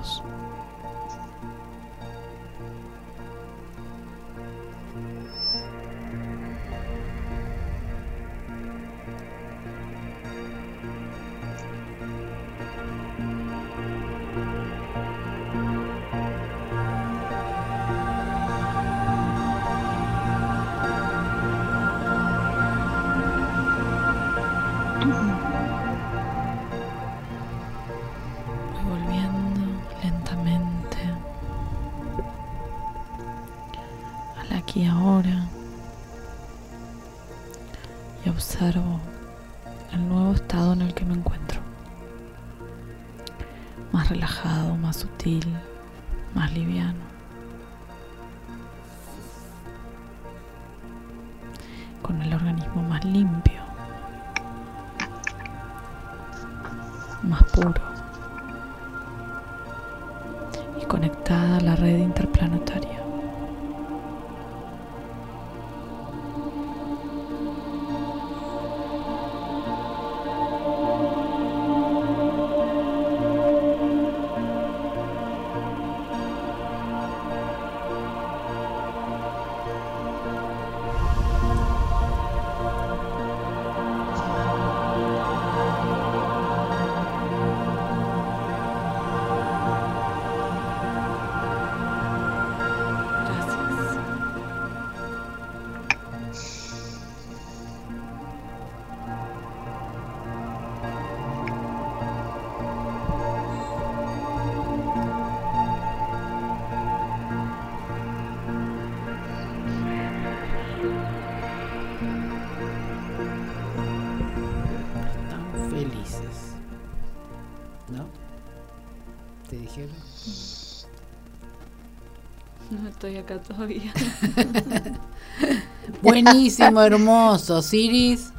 Estoy 123.07 123.17
acá 123.19 123.39
todavía. 123.41 123.93
Buenísimo, 126.03 126.81
hermoso. 126.81 127.61
Siris. 127.61 128.33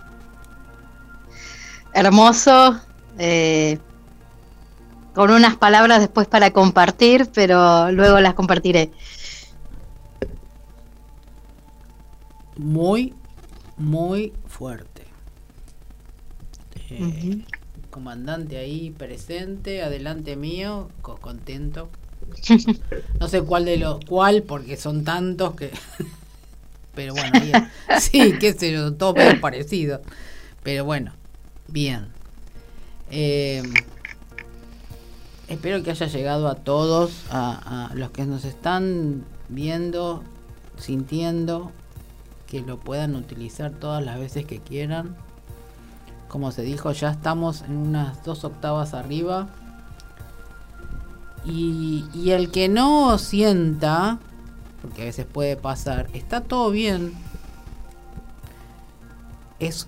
Hermoso. 1.94 2.80
eh, 3.18 3.80
con 5.14 5.32
unas 5.32 5.56
palabras 5.56 6.02
después 6.02 6.28
para 6.28 6.52
compartir, 6.52 7.30
pero 7.34 7.90
luego 7.92 8.20
las 8.20 8.34
compartiré. 8.34 8.92
Muy, 12.58 13.14
muy 13.78 14.34
fuerte. 14.48 15.04
Eh, 16.90 17.46
Comandante 17.92 18.58
ahí 18.58 18.92
presente, 18.92 19.82
adelante 19.82 20.36
mío, 20.36 20.90
co- 21.02 21.16
contento. 21.18 21.90
No 23.20 23.28
sé 23.28 23.42
cuál 23.42 23.66
de 23.66 23.78
los 23.78 24.04
cuál, 24.06 24.44
porque 24.44 24.78
son 24.78 25.04
tantos 25.04 25.56
que. 25.56 25.72
Pero 26.96 27.14
bueno, 27.14 27.40
bien. 27.42 27.70
sí, 28.00 28.36
qué 28.40 28.54
sé 28.54 28.72
yo, 28.72 28.94
todos 28.94 29.16
medio 29.16 29.40
parecidos. 29.42 30.02
Pero 30.64 30.86
bueno, 30.86 31.12
bien. 31.68 32.08
Eh, 33.12 33.62
espero 35.48 35.84
que 35.84 35.92
haya 35.92 36.08
llegado 36.08 36.48
a 36.48 36.56
todos, 36.56 37.24
a, 37.30 37.90
a 37.92 37.96
los 37.96 38.12
que 38.12 38.26
nos 38.26 38.46
están 38.46 39.26
viendo, 39.50 40.24
sintiendo, 40.78 41.72
que 42.48 42.62
lo 42.62 42.80
puedan 42.80 43.16
utilizar 43.16 43.72
todas 43.72 44.04
las 44.04 44.18
veces 44.20 44.46
que 44.46 44.60
quieran. 44.60 45.18
Como 46.30 46.52
se 46.52 46.64
dijo, 46.64 46.92
ya 46.94 47.12
estamos 47.12 47.62
en 47.62 47.76
unas 47.76 48.24
dos 48.24 48.44
octavas 48.46 48.94
arriba. 48.94 49.50
Y, 51.46 52.32
el 52.32 52.50
que 52.52 52.70
no 52.70 53.18
sienta, 53.18 54.20
porque 54.82 55.04
a 55.04 55.06
veces 55.06 55.26
puede 55.26 55.56
pasar, 55.56 56.08
está 56.14 56.42
todo 56.42 56.72
bien. 56.72 57.14
Es 59.60 59.88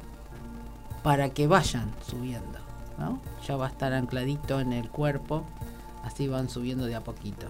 para 1.03 1.29
que 1.29 1.47
vayan 1.47 1.91
subiendo, 2.09 2.59
¿no? 2.97 3.19
Ya 3.47 3.55
va 3.55 3.67
a 3.67 3.69
estar 3.69 3.93
ancladito 3.93 4.59
en 4.59 4.73
el 4.73 4.89
cuerpo, 4.89 5.43
así 6.03 6.27
van 6.27 6.49
subiendo 6.49 6.85
de 6.85 6.95
a 6.95 7.03
poquito. 7.03 7.47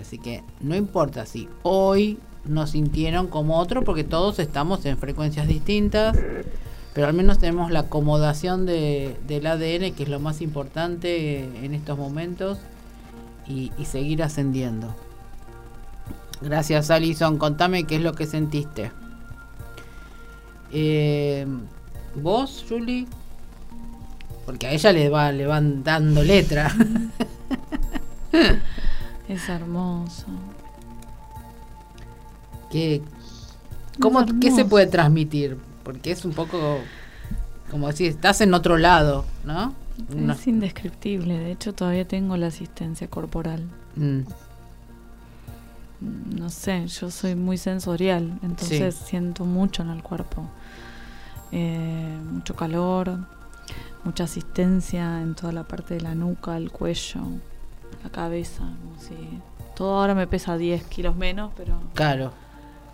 Así 0.00 0.18
que 0.18 0.42
no 0.60 0.74
importa 0.74 1.26
si 1.26 1.48
hoy 1.62 2.18
nos 2.44 2.70
sintieron 2.70 3.26
como 3.26 3.58
otro, 3.58 3.84
porque 3.84 4.04
todos 4.04 4.38
estamos 4.38 4.84
en 4.86 4.96
frecuencias 4.96 5.46
distintas, 5.46 6.16
pero 6.94 7.06
al 7.06 7.12
menos 7.12 7.38
tenemos 7.38 7.70
la 7.70 7.80
acomodación 7.80 8.66
de, 8.66 9.16
del 9.26 9.46
ADN, 9.46 9.94
que 9.94 10.04
es 10.04 10.08
lo 10.08 10.20
más 10.20 10.40
importante 10.40 11.44
en 11.64 11.74
estos 11.74 11.98
momentos, 11.98 12.58
y, 13.50 13.72
y 13.76 13.84
seguir 13.84 14.22
ascendiendo. 14.22 14.94
Gracias, 16.40 16.90
Alison. 16.90 17.36
Contame 17.36 17.84
qué 17.84 17.96
es 17.96 18.02
lo 18.02 18.14
que 18.14 18.26
sentiste. 18.26 18.92
Eh, 20.72 21.46
¿Vos, 22.14 22.64
Julie? 22.68 23.06
Porque 24.46 24.68
a 24.68 24.72
ella 24.72 24.92
le, 24.92 25.08
va, 25.08 25.32
le 25.32 25.46
van 25.46 25.82
dando 25.84 26.22
letra. 26.22 26.74
Es 29.28 29.48
hermoso. 29.48 30.26
¿Qué, 32.72 33.00
cómo, 34.00 34.22
Es 34.22 34.32
¿Qué 34.40 34.50
se 34.50 34.64
puede 34.64 34.88
transmitir? 34.88 35.56
Porque 35.84 36.10
es 36.10 36.24
un 36.24 36.32
poco 36.32 36.78
como 37.70 37.86
decir, 37.86 38.08
estás 38.08 38.40
en 38.40 38.52
otro 38.54 38.76
lado, 38.76 39.24
¿no? 39.44 39.72
Una- 40.14 40.34
Es 40.34 40.46
indescriptible. 40.46 41.38
De 41.38 41.52
hecho, 41.52 41.72
todavía 41.74 42.06
tengo 42.06 42.36
la 42.36 42.46
asistencia 42.48 43.08
corporal. 43.08 43.62
Mm, 43.96 44.20
No 46.34 46.48
sé, 46.48 46.86
yo 46.86 47.10
soy 47.10 47.34
muy 47.34 47.58
sensorial, 47.58 48.38
entonces 48.42 48.94
siento 48.94 49.44
mucho 49.44 49.82
en 49.82 49.90
el 49.90 50.02
cuerpo. 50.02 50.48
Eh, 51.52 52.16
mucho 52.32 52.56
calor, 52.56 53.18
mucha 54.04 54.24
asistencia 54.24 55.20
en 55.20 55.34
toda 55.34 55.52
la 55.52 55.64
parte 55.64 55.94
de 55.94 56.00
la 56.00 56.14
nuca, 56.14 56.56
el 56.56 56.70
cuello, 56.70 57.20
la 58.02 58.08
cabeza. 58.10 58.60
Como 58.60 58.98
si 58.98 59.14
todo 59.76 60.00
ahora 60.00 60.14
me 60.14 60.26
pesa 60.26 60.56
10 60.56 60.84
kilos 60.84 61.16
menos, 61.16 61.52
pero 61.54 61.78
claro. 61.92 62.32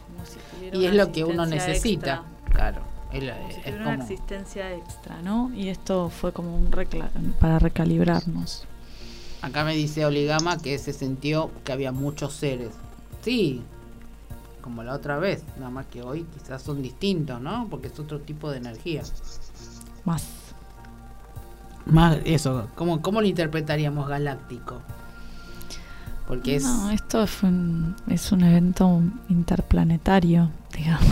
como 0.09 0.27
si 0.27 0.39
tuviera 0.57 0.77
Y 0.77 0.87
es 0.87 0.95
lo 0.95 1.13
que 1.13 1.23
uno 1.23 1.47
necesita. 1.47 2.25
extra. 2.25 2.53
Claro. 2.53 2.83
El- 3.13 3.31
Como 3.31 3.51
si 3.51 3.57
es 3.59 3.65
tuviera 3.65 3.83
una 3.83 3.95
existencia 3.95 4.73
extra, 4.75 5.23
¿no? 5.23 5.51
Y 5.55 5.69
esto 5.69 6.09
fue 6.11 6.33
como 6.33 6.57
un 6.57 6.71
recla- 6.71 7.11
para 7.41 7.59
recalibrarnos. 7.59 8.65
acá 9.43 9.65
me 9.65 9.75
dice 9.75 10.05
Oligama 10.05 10.59
que 10.59 10.79
se 10.79 10.93
sintió 10.93 11.51
que 11.65 11.73
había 11.73 11.93
muchos 11.93 12.33
seres. 12.35 12.71
Sí, 13.23 13.63
como 14.61 14.83
la 14.83 14.95
otra 14.95 15.19
vez, 15.19 15.45
nada 15.57 15.71
más 15.71 15.87
que 15.87 16.03
hoy 16.03 16.27
quizás 16.35 16.63
son 16.63 16.83
distintos, 16.83 17.41
¿no? 17.41 17.69
Porque 17.71 17.87
es 17.89 17.99
otro 18.01 18.19
tipo 18.21 18.51
de 18.51 18.59
energía. 18.59 19.03
Más. 20.05 20.25
Más 21.87 22.19
eso, 22.25 22.69
¿cómo, 22.75 23.01
cómo 23.01 23.21
lo 23.21 23.27
interpretaríamos 23.29 24.09
galáctico? 24.09 24.81
Porque 26.27 26.57
es... 26.57 26.65
No, 26.65 26.91
esto 26.91 27.25
fue 27.29 27.49
un- 27.51 27.95
es 28.09 28.33
un 28.33 28.43
evento 28.43 29.01
interplanetario, 29.29 30.51
digamos. 30.77 31.09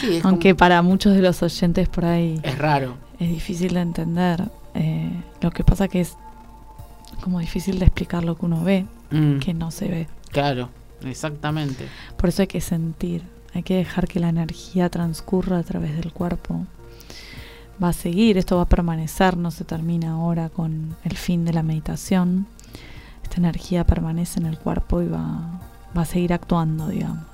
Sí, 0.00 0.16
es 0.16 0.22
como- 0.22 0.32
Aunque 0.34 0.54
para 0.54 0.80
muchos 0.82 1.14
de 1.14 1.22
los 1.22 1.42
oyentes 1.42 1.88
por 1.88 2.04
ahí 2.04 2.40
es 2.42 2.58
raro. 2.58 2.96
es 3.18 3.28
difícil 3.28 3.74
de 3.74 3.80
entender. 3.80 4.48
eh, 4.76 5.08
lo 5.40 5.52
que 5.52 5.62
pasa 5.62 5.86
que 5.86 6.00
es 6.00 6.16
como 7.22 7.38
difícil 7.38 7.78
de 7.78 7.84
explicar 7.84 8.24
lo 8.24 8.36
que 8.36 8.44
uno 8.46 8.64
ve, 8.64 8.86
Mm, 9.12 9.38
que 9.38 9.54
no 9.54 9.70
se 9.70 9.86
ve. 9.86 10.08
Claro, 10.32 10.68
exactamente. 11.04 11.86
Por 12.16 12.28
eso 12.30 12.42
hay 12.42 12.48
que 12.48 12.60
sentir, 12.60 13.22
hay 13.54 13.62
que 13.62 13.76
dejar 13.76 14.08
que 14.08 14.18
la 14.18 14.28
energía 14.30 14.88
transcurra 14.88 15.58
a 15.58 15.62
través 15.62 15.94
del 15.96 16.12
cuerpo. 16.12 16.66
Va 17.82 17.90
a 17.90 17.92
seguir, 17.92 18.36
esto 18.36 18.56
va 18.56 18.62
a 18.62 18.68
permanecer, 18.68 19.36
no 19.36 19.50
se 19.52 19.62
termina 19.64 20.12
ahora 20.12 20.48
con 20.48 20.96
el 21.04 21.16
fin 21.16 21.44
de 21.44 21.52
la 21.52 21.62
meditación. 21.62 22.46
Esta 23.22 23.36
energía 23.36 23.84
permanece 23.84 24.40
en 24.40 24.46
el 24.46 24.58
cuerpo 24.58 25.02
y 25.02 25.06
va, 25.08 25.60
va 25.96 26.02
a 26.02 26.04
seguir 26.04 26.32
actuando, 26.32 26.88
digamos. 26.88 27.24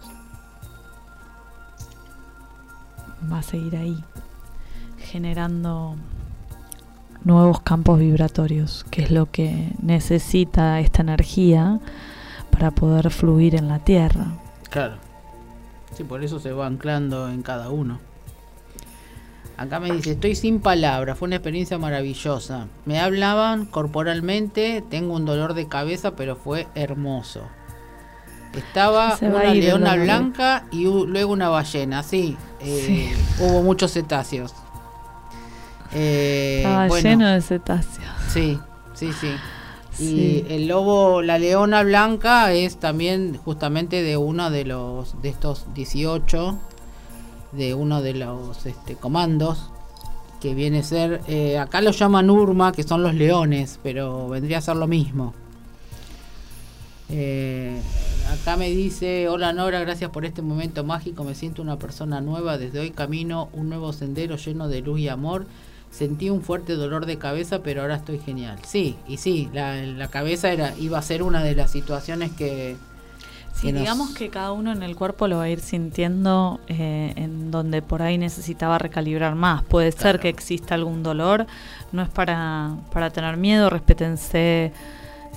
Va 3.31 3.39
a 3.39 3.43
seguir 3.43 3.77
ahí, 3.77 4.03
generando 4.99 5.97
nuevos 7.25 7.61
campos 7.61 7.99
vibratorios, 7.99 8.85
que 8.91 9.03
es 9.03 9.11
lo 9.11 9.31
que 9.31 9.73
necesita 9.83 10.81
esta 10.81 11.03
energía 11.03 11.81
para 12.51 12.71
poder 12.71 13.11
fluir 13.11 13.55
en 13.55 13.69
la 13.69 13.79
tierra. 13.81 14.27
Claro. 14.71 14.97
Sí, 15.95 16.05
por 16.05 16.23
eso 16.23 16.39
se 16.41 16.53
va 16.53 16.67
anclando 16.67 17.29
en 17.29 17.43
cada 17.43 17.71
uno. 17.71 17.99
Acá 19.57 19.79
me 19.79 19.93
dice, 19.93 20.13
estoy 20.13 20.35
sin 20.35 20.61
palabras, 20.61 21.19
fue 21.19 21.27
una 21.27 21.37
experiencia 21.37 21.77
maravillosa. 21.77 22.69
Me 22.87 22.99
hablaban 22.99 23.67
corporalmente, 23.67 24.83
tengo 24.89 25.15
un 25.15 25.27
dolor 25.27 25.53
de 25.53 25.69
cabeza, 25.69 26.17
pero 26.17 26.35
fue 26.37 26.67
hermoso. 26.75 27.43
Estaba 28.55 29.19
una 29.21 29.53
leona 29.53 29.97
blanca 29.97 30.65
y 30.73 30.85
luego 30.85 31.33
una 31.33 31.51
ballena, 31.51 32.03
sí. 32.03 32.39
Eh, 32.63 33.15
Hubo 33.41 33.63
muchos 33.63 33.93
cetáceos. 33.93 34.55
Eh, 35.93 36.59
Estaba 36.59 36.87
bueno, 36.89 37.09
lleno 37.09 37.27
de 37.29 37.41
cetáceos. 37.43 38.07
Sí, 38.33 38.59
sí, 38.95 39.13
sí. 39.13 39.33
Y 39.99 40.07
Sí. 40.07 40.47
el 40.49 40.69
lobo, 40.69 41.21
la 41.21 41.39
leona 41.39 41.83
blanca 41.83 42.53
es 42.53 42.79
también 42.79 43.37
justamente 43.45 44.03
de 44.03 44.17
uno 44.17 44.51
de 44.51 44.65
los 44.65 45.21
de 45.21 45.29
estos 45.31 45.67
18 45.75 46.59
de 47.53 47.75
uno 47.75 48.01
de 48.01 48.15
los 48.15 48.65
este, 48.67 48.95
comandos 48.95 49.71
que 50.41 50.55
viene 50.55 50.79
a 50.79 50.83
ser 50.85 51.21
eh, 51.27 51.59
acá 51.59 51.81
lo 51.83 51.91
llaman 51.91 52.31
Urma, 52.31 52.71
que 52.73 52.85
son 52.85 53.03
los 53.03 53.15
leones, 53.15 53.79
pero 53.83 54.29
vendría 54.29 54.59
a 54.59 54.61
ser 54.63 54.77
lo 54.77 54.87
mismo. 54.87 55.35
Eh, 57.11 57.77
acá 58.33 58.57
me 58.57 58.71
dice, 58.71 59.29
hola 59.29 59.53
Nora, 59.53 59.81
gracias 59.81 60.11
por 60.11 60.25
este 60.25 60.43
momento 60.43 60.85
mágico, 60.85 61.25
me 61.25 61.35
siento 61.35 61.61
una 61.63 61.77
persona 61.79 62.21
nueva, 62.21 62.57
desde 62.59 62.79
hoy 62.81 62.91
camino 62.91 63.49
un 63.53 63.69
nuevo 63.69 63.93
sendero 63.93 64.37
lleno 64.37 64.69
de 64.69 64.81
luz 64.81 65.01
y 65.01 65.09
amor. 65.09 65.47
Sentí 65.91 66.31
un 66.31 66.41
fuerte 66.43 66.75
dolor 66.75 67.05
de 67.05 67.19
cabeza, 67.19 67.65
pero 67.65 67.83
ahora 67.83 67.97
estoy 67.97 68.21
genial. 68.21 68.59
Sí, 68.65 68.95
y 69.09 69.17
sí, 69.17 69.49
la, 69.53 69.75
la 69.83 70.07
cabeza 70.07 70.53
era 70.53 70.73
iba 70.79 70.99
a 70.99 71.03
ser 71.03 71.23
una 71.25 71.43
de 71.43 71.57
las 71.57 71.73
situaciones 71.73 72.31
que... 72.31 72.77
Sí, 73.53 73.67
que 73.67 73.73
nos- 73.73 73.81
digamos 73.83 74.11
que 74.15 74.29
cada 74.29 74.53
uno 74.53 74.71
en 74.71 74.85
el 74.85 74.95
cuerpo 74.95 75.27
lo 75.27 75.39
va 75.39 75.43
a 75.45 75.49
ir 75.49 75.59
sintiendo 75.59 76.61
eh, 76.69 77.13
en 77.17 77.51
donde 77.51 77.83
por 77.83 78.03
ahí 78.03 78.19
necesitaba 78.19 78.79
recalibrar 78.79 79.35
más. 79.35 79.65
Puede 79.65 79.91
ser 79.91 80.21
que 80.21 80.29
exista 80.29 80.77
algún 80.77 81.03
dolor, 81.03 81.49
no 81.91 82.03
es 82.03 82.09
para, 82.09 82.77
para 82.93 83.11
tener 83.11 83.37
miedo, 83.37 83.69
respétense 83.69 84.73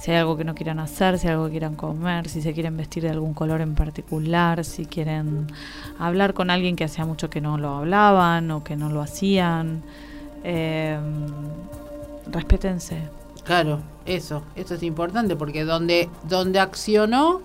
si 0.03 0.11
hay 0.11 0.17
algo 0.17 0.35
que 0.35 0.43
no 0.43 0.53
quieran 0.53 0.79
hacer, 0.79 1.17
si 1.17 1.27
hay 1.27 1.31
algo 1.31 1.45
que 1.45 1.51
quieran 1.51 1.75
comer, 1.75 2.27
si 2.27 2.41
se 2.41 2.51
quieren 2.51 2.75
vestir 2.75 3.03
de 3.03 3.09
algún 3.09 3.33
color 3.33 3.61
en 3.61 3.73
particular, 3.73 4.65
si 4.65 4.85
quieren 4.85 5.47
hablar 5.97 6.33
con 6.33 6.49
alguien 6.49 6.75
que 6.75 6.83
hacía 6.83 7.05
mucho 7.05 7.29
que 7.29 7.39
no 7.39 7.57
lo 7.57 7.69
hablaban 7.77 8.51
o 8.51 8.65
que 8.65 8.75
no 8.75 8.89
lo 8.89 9.01
hacían. 9.01 9.81
Eh, 10.43 10.99
respétense, 12.29 12.97
Claro, 13.45 13.79
eso, 14.05 14.43
eso 14.57 14.75
es 14.75 14.83
importante 14.83 15.37
porque 15.37 15.63
donde, 15.63 16.09
donde 16.27 16.59
accionó 16.59 17.41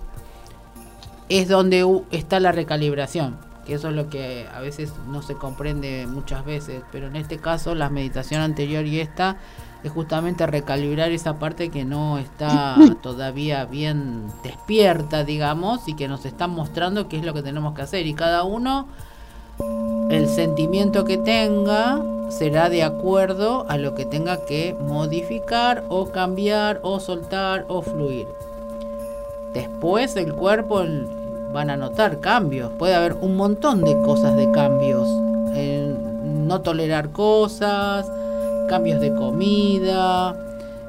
es 1.29 1.47
donde 1.47 1.85
está 2.11 2.41
la 2.41 2.51
recalibración, 2.51 3.37
que 3.65 3.75
eso 3.75 3.87
es 3.87 3.95
lo 3.95 4.09
que 4.09 4.47
a 4.53 4.59
veces 4.59 4.91
no 5.07 5.21
se 5.21 5.35
comprende 5.35 6.07
muchas 6.07 6.43
veces, 6.43 6.81
pero 6.91 7.07
en 7.07 7.15
este 7.15 7.37
caso 7.37 7.73
la 7.73 7.89
meditación 7.89 8.41
anterior 8.41 8.85
y 8.85 8.99
esta 8.99 9.37
es 9.83 9.91
justamente 9.91 10.45
recalibrar 10.45 11.11
esa 11.11 11.39
parte 11.39 11.69
que 11.69 11.85
no 11.85 12.17
está 12.17 12.75
todavía 13.01 13.65
bien 13.65 14.27
despierta, 14.43 15.23
digamos, 15.23 15.87
y 15.87 15.95
que 15.95 16.07
nos 16.07 16.25
está 16.25 16.47
mostrando 16.47 17.07
qué 17.07 17.17
es 17.17 17.25
lo 17.25 17.33
que 17.33 17.41
tenemos 17.41 17.73
que 17.75 17.81
hacer 17.81 18.07
y 18.07 18.13
cada 18.13 18.43
uno 18.43 18.87
el 20.09 20.27
sentimiento 20.27 21.05
que 21.05 21.17
tenga 21.17 22.01
será 22.29 22.69
de 22.69 22.83
acuerdo 22.83 23.65
a 23.69 23.77
lo 23.77 23.95
que 23.95 24.05
tenga 24.05 24.45
que 24.45 24.75
modificar 24.87 25.83
o 25.89 26.11
cambiar 26.11 26.79
o 26.83 26.99
soltar 26.99 27.65
o 27.67 27.81
fluir. 27.81 28.27
Después 29.53 30.15
el 30.15 30.33
cuerpo 30.33 30.83
van 31.53 31.69
a 31.69 31.77
notar 31.77 32.19
cambios. 32.19 32.71
Puede 32.77 32.95
haber 32.95 33.13
un 33.13 33.35
montón 33.35 33.81
de 33.83 33.99
cosas 34.01 34.35
de 34.35 34.49
cambios. 34.51 35.07
no 36.23 36.61
tolerar 36.61 37.11
cosas, 37.11 38.11
cambios 38.69 39.01
de 39.01 39.13
comida, 39.13 40.35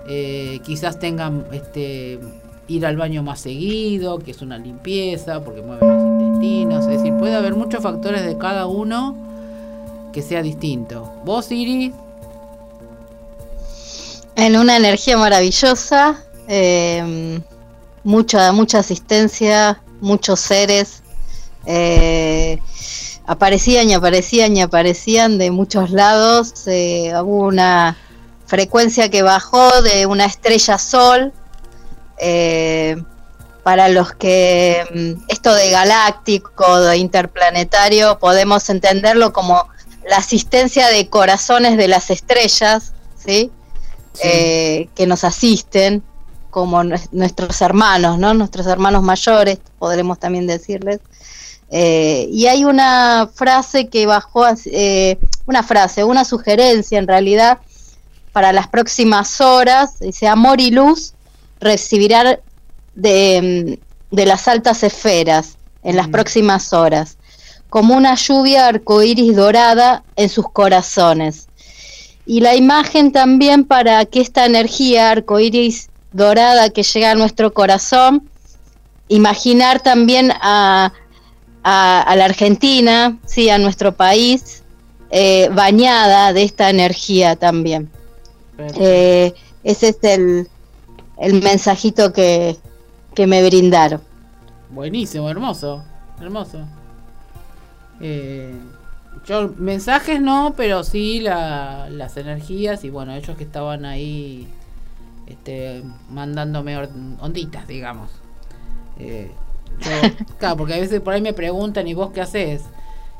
eh, 0.06 0.60
quizás 0.64 0.98
tengan 0.98 1.46
este, 1.50 2.20
ir 2.68 2.86
al 2.86 2.96
baño 2.96 3.22
más 3.22 3.40
seguido, 3.40 4.18
que 4.18 4.30
es 4.30 4.42
una 4.42 4.58
limpieza, 4.58 5.42
porque 5.42 5.62
mueven 5.62 5.88
los 5.88 6.22
intestinos. 6.22 6.86
Es 6.86 6.98
decir, 6.98 7.14
puede 7.14 7.34
haber 7.34 7.54
muchos 7.56 7.82
factores 7.82 8.24
de 8.24 8.38
cada 8.38 8.66
uno 8.66 9.16
que 10.12 10.22
sea 10.22 10.42
distinto. 10.42 11.12
¿Vos, 11.24 11.50
Iris? 11.50 11.92
En 14.36 14.56
una 14.56 14.76
energía 14.76 15.16
maravillosa, 15.16 16.22
eh, 16.48 17.40
mucha, 18.04 18.52
mucha 18.52 18.78
asistencia, 18.78 19.82
muchos 20.00 20.40
seres. 20.40 21.02
Eh, 21.66 22.58
aparecían 23.30 23.88
y 23.88 23.94
aparecían 23.94 24.56
y 24.56 24.60
aparecían 24.60 25.38
de 25.38 25.52
muchos 25.52 25.90
lados. 25.90 26.52
Eh, 26.66 27.12
hubo 27.22 27.46
una 27.46 27.96
frecuencia 28.46 29.08
que 29.08 29.22
bajó 29.22 29.82
de 29.82 30.06
una 30.06 30.24
estrella 30.24 30.78
sol. 30.78 31.32
para 33.62 33.88
los 33.88 34.12
que 34.14 34.84
mm, 34.92 35.24
esto 35.28 35.54
de 35.54 35.70
galáctico, 35.70 36.80
de 36.80 36.96
interplanetario, 36.96 38.18
podemos 38.18 38.68
entenderlo 38.68 39.32
como 39.32 39.68
la 40.08 40.16
asistencia 40.16 40.88
de 40.88 41.08
corazones 41.08 41.76
de 41.76 41.86
las 41.86 42.10
estrellas, 42.10 42.92
¿sí? 43.16 43.52
Eh, 44.24 44.88
que 44.96 45.06
nos 45.06 45.22
asisten 45.22 46.02
como 46.50 46.82
nuestros 46.82 47.62
hermanos, 47.62 48.18
¿no? 48.18 48.34
Nuestros 48.34 48.66
hermanos 48.66 49.04
mayores, 49.04 49.60
podremos 49.78 50.18
también 50.18 50.48
decirles. 50.48 50.98
Eh, 51.70 52.28
y 52.32 52.46
hay 52.46 52.64
una 52.64 53.30
frase 53.32 53.88
que 53.88 54.06
bajó, 54.06 54.44
eh, 54.66 55.18
una 55.46 55.62
frase, 55.62 56.04
una 56.04 56.24
sugerencia 56.24 56.98
en 56.98 57.06
realidad 57.06 57.58
para 58.32 58.52
las 58.52 58.68
próximas 58.68 59.40
horas, 59.40 60.00
dice, 60.00 60.26
amor 60.26 60.60
y 60.60 60.70
luz 60.70 61.14
recibirán 61.60 62.38
de, 62.94 63.78
de 64.10 64.26
las 64.26 64.48
altas 64.48 64.82
esferas 64.82 65.56
en 65.82 65.96
las 65.96 66.08
mm. 66.08 66.12
próximas 66.12 66.72
horas 66.72 67.16
como 67.70 67.96
una 67.96 68.16
lluvia 68.16 68.66
arcoíris 68.66 69.36
dorada 69.36 70.02
en 70.16 70.28
sus 70.28 70.50
corazones. 70.50 71.48
Y 72.26 72.40
la 72.40 72.54
imagen 72.54 73.12
también 73.12 73.64
para 73.64 74.04
que 74.04 74.20
esta 74.20 74.44
energía 74.44 75.10
arcoíris 75.10 75.88
dorada 76.12 76.70
que 76.70 76.82
llega 76.82 77.12
a 77.12 77.14
nuestro 77.14 77.54
corazón, 77.54 78.28
imaginar 79.08 79.80
también 79.80 80.32
a, 80.40 80.92
a, 81.62 82.14
la 82.16 82.24
Argentina, 82.24 83.18
sí, 83.26 83.50
a 83.50 83.58
nuestro 83.58 83.92
país, 83.92 84.62
eh, 85.10 85.48
bañada 85.52 86.32
de 86.32 86.42
esta 86.42 86.70
energía 86.70 87.36
también. 87.36 87.90
Eh, 88.78 89.34
ese 89.64 89.88
es 89.88 89.98
el, 90.02 90.48
el 91.18 91.42
mensajito 91.42 92.12
que, 92.12 92.56
que 93.14 93.26
me 93.26 93.44
brindaron. 93.44 94.00
Buenísimo, 94.70 95.28
hermoso, 95.28 95.82
hermoso. 96.20 96.66
Eh, 98.00 98.54
yo, 99.26 99.52
mensajes 99.56 100.20
no, 100.20 100.54
pero 100.56 100.84
sí 100.84 101.20
las 101.20 102.16
energías 102.16 102.84
y 102.84 102.90
bueno, 102.90 103.14
ellos 103.14 103.36
que 103.36 103.44
estaban 103.44 103.84
ahí 103.84 104.48
este, 105.26 105.82
mandándome 106.08 106.76
onditas, 107.20 107.66
digamos. 107.66 108.10
Eh, 108.98 109.30
claro, 110.38 110.56
porque 110.56 110.74
a 110.74 110.78
veces 110.78 111.00
por 111.00 111.14
ahí 111.14 111.20
me 111.20 111.32
preguntan, 111.32 111.86
¿y 111.86 111.94
vos 111.94 112.10
qué 112.12 112.20
haces? 112.20 112.62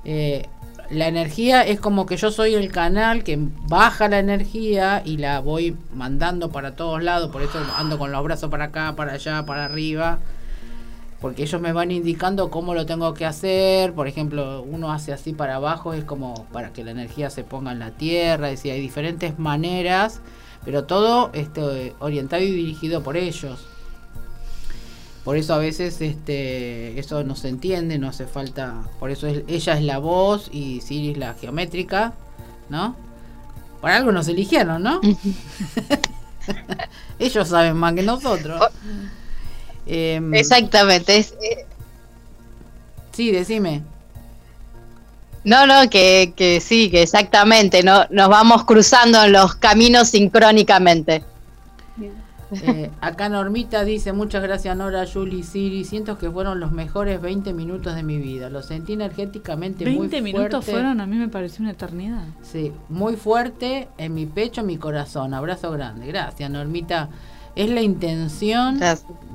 Eh, 0.05 0.47
la 0.91 1.07
energía 1.07 1.63
es 1.63 1.81
como 1.81 2.07
que 2.07 2.17
yo 2.17 2.31
soy 2.31 2.55
el 2.55 2.73
canal 2.73 3.23
que 3.23 3.39
baja 3.39 4.09
la 4.09 4.19
energía 4.19 5.03
y 5.05 5.19
la 5.19 5.41
voy 5.41 5.77
mandando 5.95 6.51
para 6.51 6.75
todos 6.75 7.03
lados, 7.03 7.31
por 7.31 7.43
eso 7.43 7.61
ando 7.77 7.99
con 7.99 8.11
los 8.11 8.25
brazos 8.25 8.51
para 8.51 8.65
acá, 8.67 8.95
para 8.97 9.13
allá, 9.13 9.45
para 9.47 9.65
arriba 9.67 10.19
porque 11.21 11.43
ellos 11.43 11.61
me 11.61 11.73
van 11.73 11.91
indicando 11.91 12.51
cómo 12.51 12.75
lo 12.75 12.87
tengo 12.87 13.13
que 13.13 13.27
hacer. 13.27 13.93
Por 13.93 14.09
ejemplo, 14.09 14.63
uno 14.63 14.91
hace 14.91 15.13
así 15.13 15.33
para 15.33 15.57
abajo, 15.57 15.93
es 15.93 16.05
como 16.05 16.47
para 16.51 16.73
que 16.73 16.83
la 16.83 16.93
energía 16.93 17.29
se 17.31 17.45
ponga 17.45 17.73
en 17.73 17.79
la 17.79 17.91
tierra. 17.91 18.51
Es 18.51 18.59
decir, 18.59 18.73
hay 18.73 18.81
diferentes 18.81 19.39
maneras, 19.39 20.21
pero 20.65 20.85
todo 20.85 21.31
este, 21.35 21.95
orientado 21.99 22.43
y 22.43 22.51
dirigido 22.51 23.03
por 23.03 23.19
ellos. 23.19 23.67
Por 25.25 25.37
eso 25.37 25.55
a 25.55 25.59
veces 25.59 26.01
este, 26.01 26.99
eso 26.99 27.23
no 27.25 27.37
se 27.37 27.49
entiende, 27.49 27.99
no 27.99 28.09
hace 28.09 28.27
falta. 28.27 28.83
Por 28.99 29.11
eso 29.11 29.27
ella 29.27 29.77
es 29.77 29.83
la 29.83 29.99
voz 29.99 30.49
y 30.53 30.81
Siri 30.81 31.11
es 31.11 31.19
la 31.19 31.35
geométrica, 31.35 32.15
¿no? 32.69 32.97
Por 33.81 33.91
algo 33.91 34.13
nos 34.13 34.29
eligieron, 34.29 34.83
¿no? 34.83 35.01
ellos 37.19 37.49
saben 37.49 37.77
más 37.77 37.95
que 37.95 38.03
nosotros. 38.03 38.61
Em, 39.87 40.35
Exactamente. 40.35 41.19
Es, 41.19 41.33
eh, 41.43 41.67
Sí, 43.13 43.33
decime. 43.33 43.83
No, 45.45 45.67
no, 45.67 45.89
que, 45.91 46.33
que 46.37 46.61
sí, 46.61 46.91
que 46.91 47.03
exactamente. 47.03 47.83
No, 47.83 48.07
nos 48.11 48.29
vamos 48.29 48.65
cruzando 48.65 49.23
en 49.25 49.33
los 49.33 49.57
caminos 49.57 50.09
sincrónicamente. 50.09 51.25
Eh, 52.63 52.91
acá 53.01 53.29
Normita 53.29 53.85
dice, 53.85 54.13
muchas 54.13 54.43
gracias 54.43 54.77
Nora, 54.77 55.05
Julie, 55.07 55.43
Siri, 55.43 55.85
siento 55.85 56.19
que 56.19 56.31
fueron 56.31 56.59
los 56.59 56.73
mejores 56.73 57.21
20 57.21 57.53
minutos 57.53 57.95
de 57.95 58.03
mi 58.03 58.19
vida, 58.19 58.51
lo 58.51 58.63
sentí 58.63 58.95
energéticamente 58.95 59.85
muy 59.85 59.97
fuerte. 59.97 60.21
20 60.21 60.39
minutos 60.39 60.65
fueron, 60.65 61.01
a 61.01 61.07
mí 61.07 61.17
me 61.17 61.29
pareció 61.29 61.63
una 61.63 61.73
eternidad. 61.73 62.25
Sí, 62.43 62.73
muy 62.89 63.17
fuerte 63.17 63.89
en 63.99 64.15
mi 64.15 64.27
pecho, 64.27 64.63
en 64.63 64.67
mi 64.67 64.79
corazón, 64.79 65.35
abrazo 65.35 65.71
grande, 65.71 66.07
gracias 66.07 66.51
Normita 66.51 67.09
es 67.57 67.71
la 67.71 67.83
intención 67.83 68.81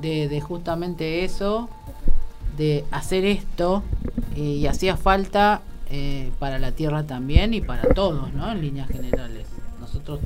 de, 0.00 0.40
justamente 0.40 1.24
eso, 1.24 1.68
de 2.56 2.84
hacer 2.90 3.24
esto, 3.24 3.82
eh, 4.34 4.40
y 4.40 4.66
hacía 4.66 4.96
falta 4.96 5.62
eh, 5.90 6.30
para 6.38 6.58
la 6.58 6.72
Tierra 6.72 7.04
también 7.04 7.54
y 7.54 7.60
para 7.60 7.94
todos, 7.94 8.32
¿no? 8.34 8.50
En 8.50 8.60
líneas 8.60 8.88
generales. 8.88 9.46
Nosotros, 9.80 10.20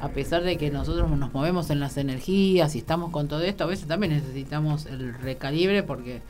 a 0.00 0.08
pesar 0.08 0.42
de 0.42 0.56
que 0.56 0.70
nosotros 0.70 1.10
nos 1.10 1.32
movemos 1.32 1.70
en 1.70 1.80
las 1.80 1.96
energías 1.96 2.74
y 2.74 2.78
estamos 2.78 3.10
con 3.10 3.28
todo 3.28 3.42
esto, 3.42 3.64
a 3.64 3.66
veces 3.66 3.86
también 3.86 4.14
necesitamos 4.14 4.86
el 4.86 5.14
recalibre 5.14 5.82
porque 5.82 6.22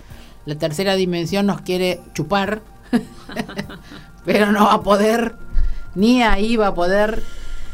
la 0.46 0.56
tercera 0.56 0.94
dimensión 0.94 1.46
nos 1.46 1.60
quiere 1.60 2.00
chupar, 2.14 2.62
pero 4.24 4.52
no 4.52 4.64
va 4.64 4.74
a 4.74 4.82
poder, 4.82 5.36
ni 5.94 6.22
ahí 6.22 6.56
va 6.56 6.68
a 6.68 6.74
poder 6.74 7.22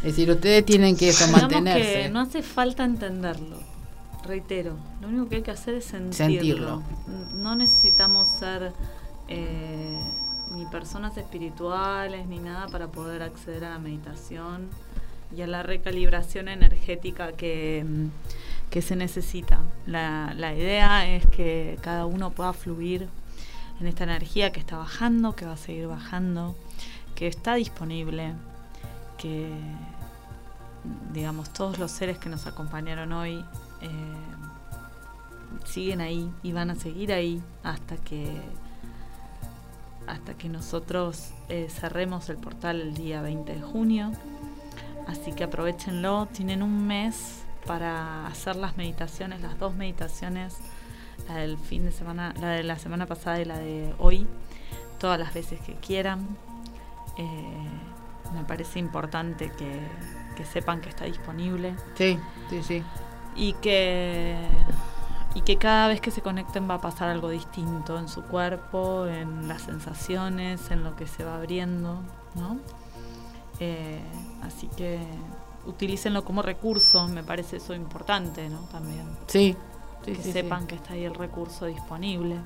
es 0.06 0.14
decir, 0.14 0.30
ustedes 0.30 0.64
tienen 0.64 0.96
que 0.96 1.08
eso, 1.08 1.26
mantenerse. 1.32 2.02
Que 2.02 2.08
no 2.10 2.20
hace 2.20 2.42
falta 2.42 2.84
entenderlo, 2.84 3.58
reitero. 4.24 4.76
Lo 5.00 5.08
único 5.08 5.28
que 5.28 5.36
hay 5.36 5.42
que 5.42 5.50
hacer 5.50 5.74
es 5.74 5.86
sentirlo. 5.86 6.82
No 7.34 7.56
necesitamos 7.56 8.28
ser 8.28 8.72
eh, 9.26 9.98
ni 10.52 10.64
personas 10.66 11.16
espirituales 11.16 12.26
ni 12.28 12.38
nada 12.38 12.68
para 12.68 12.88
poder 12.88 13.22
acceder 13.22 13.64
a 13.64 13.70
la 13.70 13.78
meditación 13.78 14.68
y 15.34 15.42
a 15.42 15.46
la 15.46 15.62
recalibración 15.62 16.48
energética 16.48 17.32
que, 17.32 17.84
que 18.70 18.82
se 18.82 18.96
necesita. 18.96 19.62
La, 19.86 20.34
la 20.36 20.54
idea 20.54 21.06
es 21.08 21.26
que 21.26 21.78
cada 21.82 22.06
uno 22.06 22.30
pueda 22.30 22.52
fluir 22.52 23.08
en 23.80 23.86
esta 23.86 24.04
energía 24.04 24.52
que 24.52 24.60
está 24.60 24.76
bajando, 24.76 25.34
que 25.34 25.46
va 25.46 25.52
a 25.52 25.56
seguir 25.56 25.86
bajando, 25.86 26.56
que 27.14 27.26
está 27.26 27.54
disponible 27.54 28.34
que, 29.18 29.50
digamos, 31.12 31.52
todos 31.52 31.78
los 31.78 31.90
seres 31.90 32.18
que 32.18 32.28
nos 32.28 32.46
acompañaron 32.46 33.12
hoy 33.12 33.44
eh, 33.80 33.88
siguen 35.64 36.00
ahí 36.00 36.30
y 36.42 36.52
van 36.52 36.70
a 36.70 36.74
seguir 36.74 37.12
ahí 37.12 37.42
hasta 37.62 37.96
que 37.96 38.40
hasta 40.06 40.34
que 40.34 40.48
nosotros 40.48 41.32
eh, 41.48 41.66
cerremos 41.68 42.28
el 42.28 42.36
portal 42.36 42.80
el 42.80 42.94
día 42.94 43.22
20 43.22 43.54
de 43.54 43.60
junio. 43.60 44.12
Así 45.06 45.32
que 45.32 45.44
aprovechenlo, 45.44 46.26
tienen 46.26 46.62
un 46.62 46.86
mes 46.86 47.42
para 47.66 48.26
hacer 48.26 48.56
las 48.56 48.76
meditaciones, 48.76 49.40
las 49.40 49.58
dos 49.58 49.74
meditaciones, 49.74 50.58
la 51.28 51.36
del 51.36 51.58
fin 51.58 51.84
de 51.84 51.92
semana, 51.92 52.34
la 52.40 52.50
de 52.50 52.62
la 52.62 52.78
semana 52.78 53.06
pasada 53.06 53.40
y 53.40 53.44
la 53.44 53.58
de 53.58 53.94
hoy, 53.98 54.26
todas 54.98 55.18
las 55.18 55.32
veces 55.34 55.60
que 55.60 55.74
quieran. 55.74 56.26
Eh, 57.16 57.68
me 58.34 58.44
parece 58.44 58.78
importante 58.78 59.50
que, 59.56 59.80
que 60.36 60.44
sepan 60.44 60.80
que 60.80 60.88
está 60.88 61.04
disponible. 61.04 61.74
Sí, 61.94 62.18
sí, 62.50 62.62
sí. 62.62 62.82
Y 63.36 63.52
que 63.54 64.36
y 65.36 65.42
que 65.42 65.58
cada 65.58 65.88
vez 65.88 66.00
que 66.00 66.10
se 66.10 66.22
conecten 66.22 66.68
va 66.68 66.76
a 66.76 66.80
pasar 66.80 67.10
algo 67.10 67.28
distinto 67.28 67.98
en 67.98 68.08
su 68.08 68.22
cuerpo, 68.22 69.06
en 69.06 69.48
las 69.48 69.60
sensaciones, 69.60 70.70
en 70.70 70.82
lo 70.82 70.96
que 70.96 71.06
se 71.06 71.24
va 71.24 71.36
abriendo, 71.36 72.00
¿no? 72.36 72.56
Eh, 73.60 74.00
así 74.46 74.68
que 74.76 74.98
utilícenlo 75.66 76.24
como 76.24 76.42
recurso, 76.42 77.08
me 77.08 77.22
parece 77.22 77.56
eso 77.56 77.74
importante, 77.74 78.48
¿no? 78.48 78.60
También. 78.72 79.06
Sí, 79.26 79.56
que 80.04 80.14
sepan 80.16 80.66
que 80.66 80.76
está 80.76 80.94
ahí 80.94 81.04
el 81.04 81.14
recurso 81.14 81.66
disponible, 81.66 82.36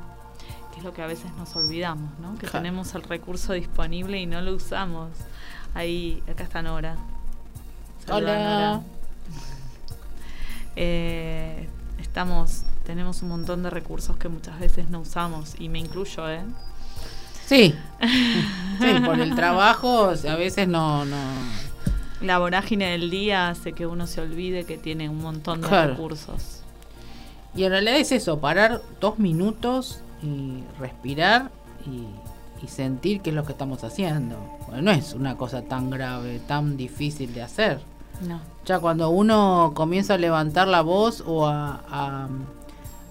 que 0.73 0.79
es 0.79 0.85
lo 0.85 0.95
que 0.95 1.03
a 1.03 1.07
veces 1.07 1.33
nos 1.37 1.55
olvidamos, 1.57 2.19
¿no? 2.19 2.37
Que 2.39 2.47
tenemos 2.47 2.95
el 2.95 3.03
recurso 3.03 3.53
disponible 3.53 4.19
y 4.19 4.27
no 4.27 4.41
lo 4.41 4.55
usamos. 4.55 5.11
Ahí, 5.75 6.23
acá 6.31 6.45
está 6.45 6.63
Nora. 6.63 6.97
Hola. 8.11 8.83
Eh, 10.77 11.69
estamos 11.99 12.63
tenemos 12.91 13.23
un 13.23 13.29
montón 13.29 13.63
de 13.63 13.71
recursos 13.71 14.17
que 14.17 14.29
muchas 14.29 14.59
veces 14.59 14.89
no 14.89 14.99
usamos 14.99 15.55
y 15.61 15.69
me 15.69 15.79
incluyo, 15.79 16.29
¿eh? 16.29 16.43
Sí, 17.47 17.73
sí 18.01 19.01
por 19.05 19.21
el 19.21 19.37
trabajo 19.37 20.13
a 20.29 20.35
veces 20.35 20.67
no, 20.67 21.05
no... 21.05 21.17
La 22.21 22.39
vorágine 22.39 22.91
del 22.91 23.11
día 23.11 23.49
hace 23.49 23.73
que 23.73 23.87
uno 23.87 24.07
se 24.07 24.21
olvide 24.21 24.65
que 24.65 24.77
tiene 24.77 25.09
un 25.09 25.23
montón 25.23 25.61
de 25.61 25.87
recursos. 25.87 26.63
Y 27.55 27.65
en 27.65 27.71
realidad 27.71 27.97
es 27.97 28.13
eso, 28.13 28.39
parar 28.39 28.83
dos 29.01 29.19
minutos 29.19 30.01
y 30.23 30.63
respirar 30.79 31.51
y, 31.87 32.65
y 32.65 32.69
sentir 32.69 33.23
qué 33.23 33.31
es 33.31 33.37
lo 33.37 33.45
que 33.45 33.53
estamos 33.53 33.83
haciendo. 33.85 34.37
Bueno, 34.67 34.83
no 34.83 34.91
es 34.93 35.15
una 35.15 35.37
cosa 35.37 35.63
tan 35.63 35.91
grave, 35.91 36.41
tan 36.47 36.77
difícil 36.77 37.33
de 37.35 37.43
hacer. 37.43 37.81
No. 38.21 38.41
Ya 38.67 38.79
cuando 38.79 39.09
uno 39.11 39.73
comienza 39.75 40.15
a 40.15 40.19
levantar 40.19 40.69
la 40.69 40.83
voz 40.83 41.25
o 41.27 41.47
a 41.47 42.29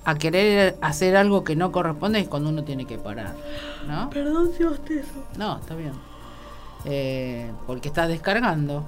a 0.10 0.16
querer 0.16 0.78
hacer 0.82 1.16
algo 1.16 1.43
que 1.43 1.55
no 1.55 1.72
corresponde 1.72 2.20
es 2.20 2.28
cuando 2.28 2.49
uno 2.49 2.64
tiene 2.64 2.86
que 2.86 2.97
parar, 2.97 3.36
¿no? 3.88 4.10
Perdón 4.10 4.51
si 4.57 4.64
bostezo. 4.64 5.24
No, 5.38 5.57
está 5.57 5.76
bien. 5.76 5.93
Eh, 6.86 7.51
porque 7.68 7.89
estás 7.89 8.07
descargando. 8.07 8.86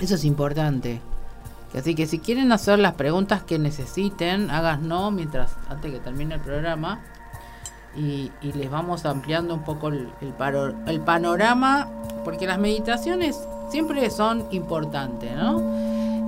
Eso 0.00 0.14
es 0.14 0.24
importante. 0.24 1.00
Así 1.76 1.94
que 1.94 2.06
si 2.06 2.20
quieren 2.20 2.52
hacer 2.52 2.78
las 2.78 2.94
preguntas 2.94 3.42
que 3.42 3.58
necesiten, 3.58 4.48
no 4.82 5.10
mientras 5.10 5.56
antes 5.68 5.92
que 5.92 5.98
termine 6.00 6.36
el 6.36 6.40
programa. 6.40 7.00
Y, 7.96 8.30
les 8.42 8.70
vamos 8.70 9.06
ampliando 9.06 9.54
un 9.54 9.62
poco 9.62 9.88
el, 9.88 10.08
el 10.86 11.00
panorama. 11.00 11.88
Porque 12.24 12.46
las 12.46 12.58
meditaciones 12.58 13.38
siempre 13.70 14.10
son 14.10 14.46
importantes, 14.50 15.36
¿no? 15.36 15.60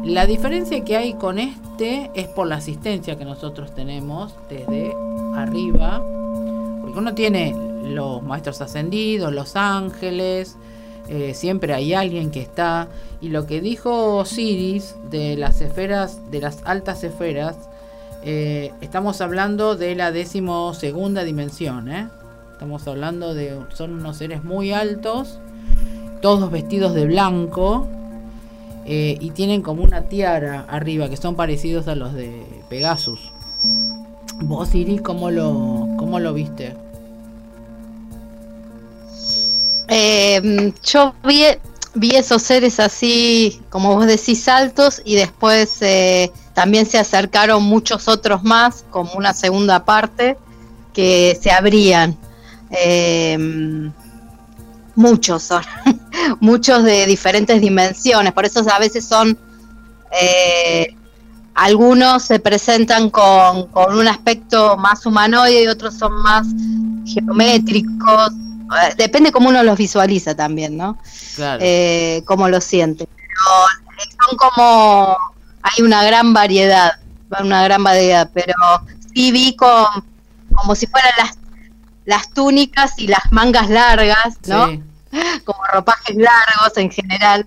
La 0.05 0.25
diferencia 0.25 0.85
que 0.85 0.97
hay 0.97 1.15
con 1.15 1.39
este 1.39 2.13
es 2.15 2.29
por 2.29 2.47
la 2.47 2.57
asistencia 2.57 3.19
que 3.19 3.25
nosotros 3.25 3.75
tenemos 3.75 4.37
desde 4.49 4.95
arriba, 5.35 6.01
porque 6.81 6.97
uno 6.97 7.13
tiene 7.13 7.55
los 7.83 8.23
maestros 8.23 8.61
ascendidos, 8.61 9.33
los 9.33 9.57
ángeles, 9.57 10.57
eh, 11.09 11.35
siempre 11.35 11.75
hay 11.75 11.95
alguien 11.95 12.31
que 12.31 12.41
está, 12.41 12.89
y 13.21 13.29
lo 13.29 13.47
que 13.47 13.61
dijo 13.61 14.25
Siris 14.25 14.97
de 15.11 15.37
las 15.37 15.61
esferas, 15.61 16.31
de 16.31 16.41
las 16.41 16.59
altas 16.65 17.05
esferas, 17.05 17.57
eh, 18.25 18.73
estamos 18.81 19.21
hablando 19.21 19.77
de 19.77 19.95
la 19.95 20.11
decimosegunda 20.11 21.25
dimensión, 21.25 21.89
¿eh? 21.91 22.09
estamos 22.53 22.87
hablando 22.89 23.35
de, 23.35 23.59
son 23.75 23.93
unos 23.93 24.17
seres 24.17 24.43
muy 24.43 24.73
altos, 24.73 25.39
todos 26.21 26.51
vestidos 26.51 26.95
de 26.95 27.07
blanco, 27.07 27.89
y 28.89 29.31
tienen 29.31 29.63
como 29.63 29.83
una 29.83 30.03
tiara 30.03 30.65
arriba 30.69 31.09
que 31.09 31.17
son 31.17 31.35
parecidos 31.35 31.89
a 31.89 31.97
los 31.97 32.13
de 32.13 32.47
Pegasus. 32.69 33.33
Vos, 34.43 34.73
Iris, 34.77 35.01
¿cómo 35.01 35.33
lo, 35.33 35.89
cómo 35.99 36.21
lo 36.21 36.33
viste? 36.33 36.77
Eh, 39.89 40.73
yo 40.85 41.15
vi, 41.25 41.45
esos 42.15 42.43
seres 42.43 42.81
así, 42.81 43.61
como 43.71 43.95
vos 43.95 44.07
decís, 44.07 44.49
altos 44.49 45.01
y 45.05 45.15
después 45.17 45.81
eh, 45.81 46.33
también 46.55 46.87
se 46.87 46.99
acercaron 46.99 47.63
muchos 47.63 48.09
otros 48.09 48.43
más, 48.43 48.85
como 48.91 49.13
una 49.15 49.33
segunda 49.33 49.85
parte, 49.85 50.37
que 50.93 51.39
se 51.41 51.51
abrían. 51.51 52.17
muchos 54.95 55.43
son. 55.43 55.63
muchos 56.41 56.83
de 56.85 57.07
diferentes 57.07 57.61
dimensiones, 57.61 58.33
por 58.33 58.45
eso 58.45 58.65
a 58.71 58.79
veces 58.79 59.05
son, 59.05 59.39
eh, 60.21 60.95
algunos 61.55 62.23
se 62.23 62.39
presentan 62.39 63.11
con, 63.11 63.69
un 63.75 64.09
aspecto 64.09 64.77
más 64.77 65.07
humanoide 65.07 65.65
y 65.65 65.67
otros 65.69 65.95
son 65.95 66.13
más 66.23 66.47
geométricos, 67.07 68.31
eh, 68.31 68.46
depende 68.97 69.33
cómo 69.33 69.49
uno 69.49 69.63
los 69.63 69.79
visualiza 69.79 70.35
también, 70.35 70.77
¿no? 70.77 70.99
Claro. 71.35 71.61
Eh, 71.63 72.23
cómo 72.27 72.49
lo 72.49 72.61
siente. 72.61 73.09
Pero 73.17 74.09
son 74.29 74.37
como, 74.37 75.17
hay 75.63 75.83
una 75.83 76.05
gran 76.05 76.33
variedad, 76.33 76.93
una 77.41 77.63
gran 77.65 77.83
variedad, 77.83 78.31
pero 78.33 78.55
sí 79.15 79.31
vi 79.33 79.57
con, 79.57 79.87
como 80.55 80.75
si 80.75 80.87
fueran 80.87 81.13
las, 81.19 81.39
las 82.05 82.31
túnicas 82.31 82.99
y 82.99 83.09
las 83.09 83.31
mangas 83.31 83.69
largas, 83.69 84.37
¿no? 84.47 84.83
como 85.45 85.65
ropajes 85.73 86.17
largos 86.17 86.77
en 86.77 86.91
general, 86.91 87.47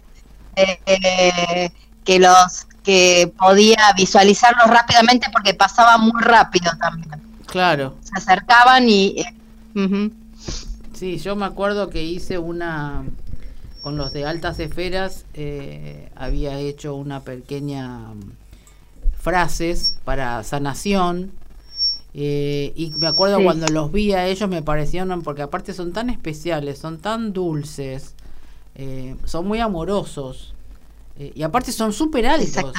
eh, 0.55 1.71
que 2.03 2.19
los 2.19 2.65
que 2.83 3.31
podía 3.37 3.93
visualizarlos 3.95 4.67
rápidamente 4.67 5.27
porque 5.31 5.53
pasaba 5.53 5.97
muy 5.97 6.21
rápido 6.21 6.71
también. 6.79 7.21
Claro. 7.45 7.95
Se 8.03 8.11
acercaban 8.15 8.89
y... 8.89 9.21
Eh, 9.75 10.11
sí, 10.99 11.17
yo 11.17 11.35
me 11.35 11.45
acuerdo 11.45 11.89
que 11.89 12.03
hice 12.03 12.37
una... 12.37 13.05
Con 13.81 13.95
los 13.95 14.11
de 14.11 14.25
altas 14.25 14.59
esferas 14.59 15.25
eh, 15.33 16.09
había 16.13 16.59
hecho 16.59 16.95
una 16.95 17.21
pequeña 17.21 18.07
frases 19.17 19.95
para 20.03 20.43
sanación 20.43 21.31
eh, 22.13 22.73
y 22.75 22.91
me 22.97 23.07
acuerdo 23.07 23.41
cuando 23.41 23.67
los 23.67 23.89
vi 23.93 24.11
a 24.11 24.27
ellos 24.27 24.49
me 24.49 24.61
parecieron, 24.61 25.21
porque 25.21 25.43
aparte 25.43 25.73
son 25.73 25.93
tan 25.93 26.09
especiales, 26.09 26.77
son 26.77 26.99
tan 26.99 27.31
dulces, 27.31 28.15
eh, 28.75 29.15
son 29.23 29.47
muy 29.47 29.59
amorosos. 29.59 30.53
Y 31.17 31.43
aparte 31.43 31.71
son 31.71 31.93
súper 31.93 32.27
altos. 32.27 32.73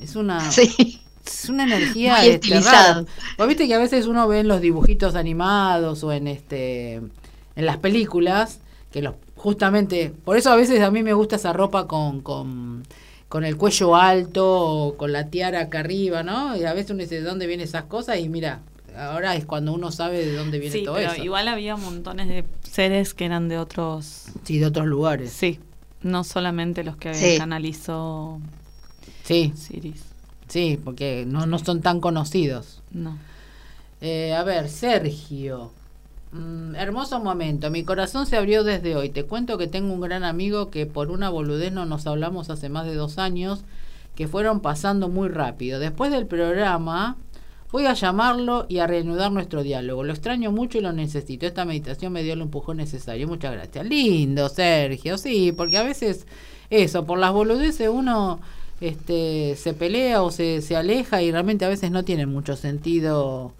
Es 0.00 0.14
una, 0.14 0.48
es 1.24 1.48
una 1.48 1.64
energía 1.64 2.24
este, 2.24 2.60
viste 3.46 3.68
que 3.68 3.74
a 3.74 3.78
veces 3.78 4.06
uno 4.06 4.26
ve 4.28 4.40
en 4.40 4.48
los 4.48 4.60
dibujitos 4.60 5.14
animados 5.14 6.02
o 6.04 6.12
en 6.12 6.26
este 6.26 6.94
en 6.94 7.66
las 7.66 7.78
películas 7.78 8.60
que 8.90 9.02
los 9.02 9.14
justamente 9.36 10.12
por 10.24 10.36
eso 10.36 10.50
a 10.50 10.56
veces 10.56 10.80
a 10.80 10.90
mí 10.90 11.02
me 11.02 11.12
gusta 11.12 11.36
esa 11.36 11.52
ropa 11.52 11.86
con, 11.86 12.20
con 12.20 12.82
con 13.32 13.46
el 13.46 13.56
cuello 13.56 13.96
alto, 13.96 14.94
con 14.98 15.10
la 15.10 15.28
tiara 15.28 15.60
acá 15.60 15.80
arriba, 15.80 16.22
¿no? 16.22 16.54
Y 16.54 16.64
a 16.64 16.74
veces 16.74 16.90
uno 16.90 17.00
dice, 17.00 17.14
¿de 17.14 17.22
dónde 17.22 17.46
vienen 17.46 17.66
esas 17.66 17.84
cosas? 17.84 18.18
Y 18.18 18.28
mira, 18.28 18.60
ahora 18.94 19.34
es 19.36 19.46
cuando 19.46 19.72
uno 19.72 19.90
sabe 19.90 20.22
de 20.22 20.34
dónde 20.34 20.58
viene 20.58 20.82
todo 20.82 20.96
pero 20.96 21.12
eso. 21.12 21.24
Igual 21.24 21.48
había 21.48 21.76
montones 21.76 22.28
de 22.28 22.44
seres 22.70 23.14
que 23.14 23.24
eran 23.24 23.48
de 23.48 23.56
otros. 23.56 24.26
Sí, 24.44 24.58
de 24.58 24.66
otros 24.66 24.86
lugares. 24.86 25.32
Sí, 25.32 25.58
no 26.02 26.24
solamente 26.24 26.84
los 26.84 26.98
que 26.98 27.14
sí. 27.14 27.38
canalizó 27.38 28.38
sí. 29.24 29.54
Siris. 29.56 30.11
Sí, 30.52 30.78
porque 30.84 31.24
no, 31.26 31.46
no 31.46 31.58
son 31.58 31.80
tan 31.80 31.98
conocidos. 31.98 32.82
No. 32.90 33.16
Eh, 34.02 34.34
a 34.34 34.44
ver, 34.44 34.68
Sergio. 34.68 35.70
Mm, 36.32 36.74
hermoso 36.74 37.20
momento, 37.20 37.70
mi 37.70 37.84
corazón 37.84 38.26
se 38.26 38.36
abrió 38.36 38.62
desde 38.62 38.94
hoy. 38.94 39.08
Te 39.08 39.24
cuento 39.24 39.56
que 39.56 39.66
tengo 39.66 39.94
un 39.94 40.02
gran 40.02 40.24
amigo 40.24 40.68
que 40.68 40.84
por 40.84 41.10
una 41.10 41.30
boludez 41.30 41.72
no 41.72 41.86
nos 41.86 42.06
hablamos 42.06 42.50
hace 42.50 42.68
más 42.68 42.84
de 42.84 42.94
dos 42.94 43.16
años, 43.16 43.64
que 44.14 44.28
fueron 44.28 44.60
pasando 44.60 45.08
muy 45.08 45.30
rápido. 45.30 45.80
Después 45.80 46.10
del 46.10 46.26
programa 46.26 47.16
voy 47.70 47.86
a 47.86 47.94
llamarlo 47.94 48.66
y 48.68 48.80
a 48.80 48.86
reanudar 48.86 49.32
nuestro 49.32 49.62
diálogo. 49.62 50.04
Lo 50.04 50.12
extraño 50.12 50.52
mucho 50.52 50.76
y 50.76 50.82
lo 50.82 50.92
necesito. 50.92 51.46
Esta 51.46 51.64
meditación 51.64 52.12
me 52.12 52.22
dio 52.22 52.34
el 52.34 52.42
empujón 52.42 52.76
necesario. 52.76 53.26
Muchas 53.26 53.52
gracias. 53.52 53.86
Lindo, 53.86 54.50
Sergio, 54.50 55.16
sí, 55.16 55.50
porque 55.52 55.78
a 55.78 55.82
veces 55.82 56.26
eso, 56.68 57.06
por 57.06 57.18
las 57.18 57.32
boludeces 57.32 57.88
uno 57.88 58.38
este, 58.82 59.56
se 59.56 59.72
pelea 59.74 60.22
o 60.22 60.30
se, 60.30 60.60
se 60.60 60.76
aleja 60.76 61.22
y 61.22 61.30
realmente 61.32 61.64
a 61.64 61.68
veces 61.68 61.90
no 61.90 62.02
tiene 62.04 62.26
mucho 62.26 62.56
sentido 62.56 63.52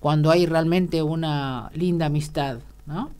cuando 0.00 0.30
hay 0.30 0.46
realmente 0.46 1.02
una 1.02 1.70
linda 1.74 2.06
amistad, 2.06 2.58
¿no? 2.86 3.10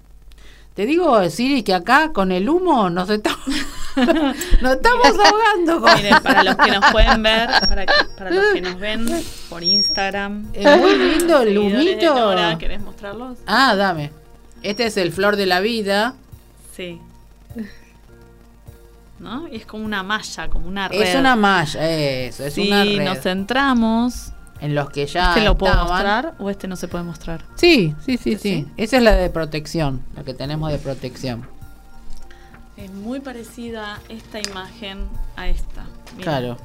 Te 0.74 0.86
digo, 0.86 1.30
Siri, 1.30 1.62
que 1.62 1.72
acá 1.72 2.10
con 2.12 2.32
el 2.32 2.48
humo 2.48 2.90
nos 2.90 3.08
estamos... 3.08 3.38
Nos 4.60 4.72
estamos 4.72 5.06
ahogando. 5.06 5.80
con- 5.80 5.94
Miren, 5.94 6.20
para 6.20 6.42
los 6.42 6.56
que 6.56 6.70
nos 6.72 6.90
pueden 6.90 7.22
ver, 7.22 7.48
para, 7.68 7.86
que- 7.86 7.92
para 8.18 8.30
los 8.32 8.44
que 8.52 8.60
nos 8.60 8.80
ven 8.80 9.06
por 9.48 9.62
Instagram. 9.62 10.48
Es 10.52 10.80
muy 10.80 10.96
lindo 10.96 11.40
el 11.42 11.56
humito. 11.56 12.12
Nora, 12.12 12.58
¿Querés 12.58 12.80
mostrarlos? 12.80 13.38
Ah, 13.46 13.76
dame. 13.76 14.10
Este 14.64 14.86
es 14.86 14.96
el 14.96 15.12
flor 15.12 15.36
de 15.36 15.46
la 15.46 15.60
vida. 15.60 16.16
Sí. 16.74 17.00
¿No? 19.24 19.48
Y 19.48 19.56
es 19.56 19.66
como 19.66 19.84
una 19.84 20.02
malla, 20.02 20.48
como 20.50 20.68
una 20.68 20.86
red. 20.88 21.00
Es 21.00 21.14
una 21.16 21.34
malla, 21.34 21.90
eso, 21.90 22.44
es 22.44 22.54
si 22.54 22.68
una 22.68 22.84
red. 22.84 23.02
nos 23.04 23.18
centramos, 23.20 24.32
en 24.60 24.74
los 24.74 24.90
que 24.90 25.06
ya 25.06 25.30
¿este 25.30 25.40
lo 25.44 25.56
puedo 25.56 25.72
estaban. 25.72 25.90
mostrar 25.92 26.34
o 26.38 26.50
este 26.50 26.68
no 26.68 26.76
se 26.76 26.88
puede 26.88 27.04
mostrar? 27.04 27.42
Sí, 27.56 27.94
sí, 28.04 28.18
sí, 28.18 28.32
sí, 28.32 28.38
¿Sí? 28.38 28.66
Esa 28.76 28.98
es 28.98 29.02
la 29.02 29.12
de 29.14 29.30
protección, 29.30 30.02
la 30.14 30.24
que 30.24 30.34
tenemos 30.34 30.70
de 30.70 30.78
protección. 30.78 31.46
Es 32.76 32.90
muy 32.92 33.20
parecida 33.20 33.98
esta 34.10 34.40
imagen 34.40 35.08
a 35.36 35.48
esta. 35.48 35.84
Claro. 36.20 36.58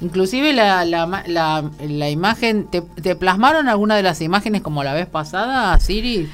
Inclusive 0.00 0.52
la, 0.52 0.84
la, 0.84 1.06
ma- 1.06 1.22
la, 1.26 1.70
la 1.80 2.08
imagen, 2.10 2.66
¿te, 2.70 2.80
te 2.80 3.14
plasmaron 3.14 3.68
alguna 3.68 3.94
de 3.96 4.02
las 4.02 4.20
imágenes 4.22 4.62
como 4.62 4.82
la 4.82 4.92
vez 4.94 5.06
pasada, 5.06 5.78
Siri? 5.78 6.28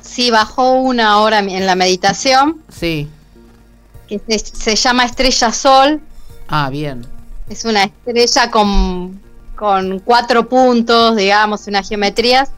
Sí, 0.00 0.30
bajó 0.30 0.72
una 0.74 1.18
hora 1.18 1.40
en 1.40 1.66
la 1.66 1.74
meditación, 1.74 2.62
Sí. 2.68 3.08
Que 4.08 4.18
se, 4.18 4.38
se 4.38 4.76
llama 4.76 5.04
Estrella 5.04 5.52
Sol. 5.52 6.00
Ah, 6.48 6.68
bien. 6.70 7.06
Es 7.48 7.64
una 7.64 7.84
estrella 7.84 8.50
con, 8.50 9.20
con 9.56 9.98
cuatro 10.00 10.48
puntos, 10.48 11.16
digamos, 11.16 11.66
unas 11.66 11.88
geometrías, 11.88 12.50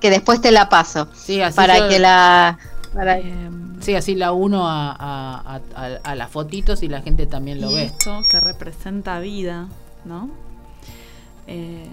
que 0.00 0.10
después 0.10 0.40
te 0.40 0.52
la 0.52 0.68
paso, 0.68 1.08
Sí, 1.14 1.40
así 1.40 1.56
para 1.56 1.78
yo- 1.78 1.88
que 1.88 1.98
la... 1.98 2.58
para- 2.94 3.18
Eh, 3.18 3.50
Sí, 3.80 3.94
así 3.94 4.16
la 4.16 4.32
uno 4.32 4.68
a, 4.68 4.90
a, 4.90 5.40
a, 5.56 5.60
a- 5.76 5.98
a 6.02 6.14
las 6.16 6.30
fotitos 6.30 6.82
y 6.82 6.88
la 6.88 7.00
gente 7.00 7.26
también 7.26 7.60
lo 7.60 7.70
y 7.70 7.74
ve. 7.76 7.82
esto 7.84 8.20
que 8.30 8.40
representa 8.40 9.20
vida, 9.20 9.68
¿no? 10.04 10.28
Eh, 11.46 11.86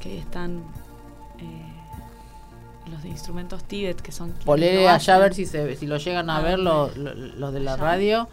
que 0.00 0.18
están 0.18 0.62
los 3.02 3.10
instrumentos 3.12 3.64
Tibet 3.64 4.00
que 4.00 4.12
son. 4.12 4.32
Ponle 4.44 4.88
allá 4.88 5.16
a 5.16 5.18
ver 5.18 5.34
si 5.34 5.46
se 5.46 5.76
si 5.76 5.86
lo 5.86 5.96
llegan 5.98 6.30
a 6.30 6.36
¿A 6.38 6.42
ver 6.42 6.58
los 6.58 6.96
lo- 6.96 7.14
los 7.14 7.52
de 7.52 7.60
la 7.60 7.74
Allá. 7.74 7.82
radio. 7.82 8.28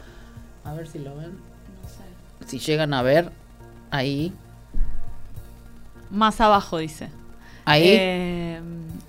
A 0.63 0.73
ver 0.73 0.87
si 0.87 0.99
lo 0.99 1.15
ven. 1.15 1.31
No 1.31 1.89
sé. 1.89 2.47
Si 2.49 2.59
llegan 2.59 2.93
a 2.93 3.01
ver 3.01 3.31
ahí. 3.91 4.33
Más 6.09 6.39
abajo 6.41 6.77
dice. 6.77 7.09
Ahí. 7.65 7.83
Eh, 7.87 8.61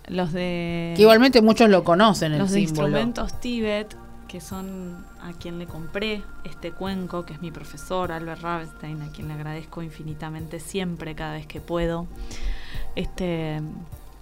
los 0.08 0.32
de. 0.32 0.94
que 0.96 1.02
igualmente 1.02 1.42
muchos 1.42 1.68
lo 1.68 1.84
conocen 1.84 2.32
el 2.32 2.38
los 2.40 2.50
de 2.50 2.60
símbolo. 2.66 2.88
instrumentos 2.88 3.40
Tibet, 3.40 3.94
que 4.26 4.40
son 4.40 5.04
a 5.22 5.32
quien 5.32 5.58
le 5.58 5.66
compré 5.66 6.22
este 6.44 6.72
cuenco, 6.72 7.24
que 7.24 7.34
es 7.34 7.40
mi 7.40 7.50
profesor 7.52 8.10
Albert 8.10 8.40
Ravenstein, 8.42 9.02
a 9.02 9.10
quien 9.12 9.28
le 9.28 9.34
agradezco 9.34 9.82
infinitamente 9.82 10.58
siempre, 10.60 11.14
cada 11.14 11.34
vez 11.34 11.46
que 11.46 11.60
puedo, 11.60 12.06
este, 12.96 13.60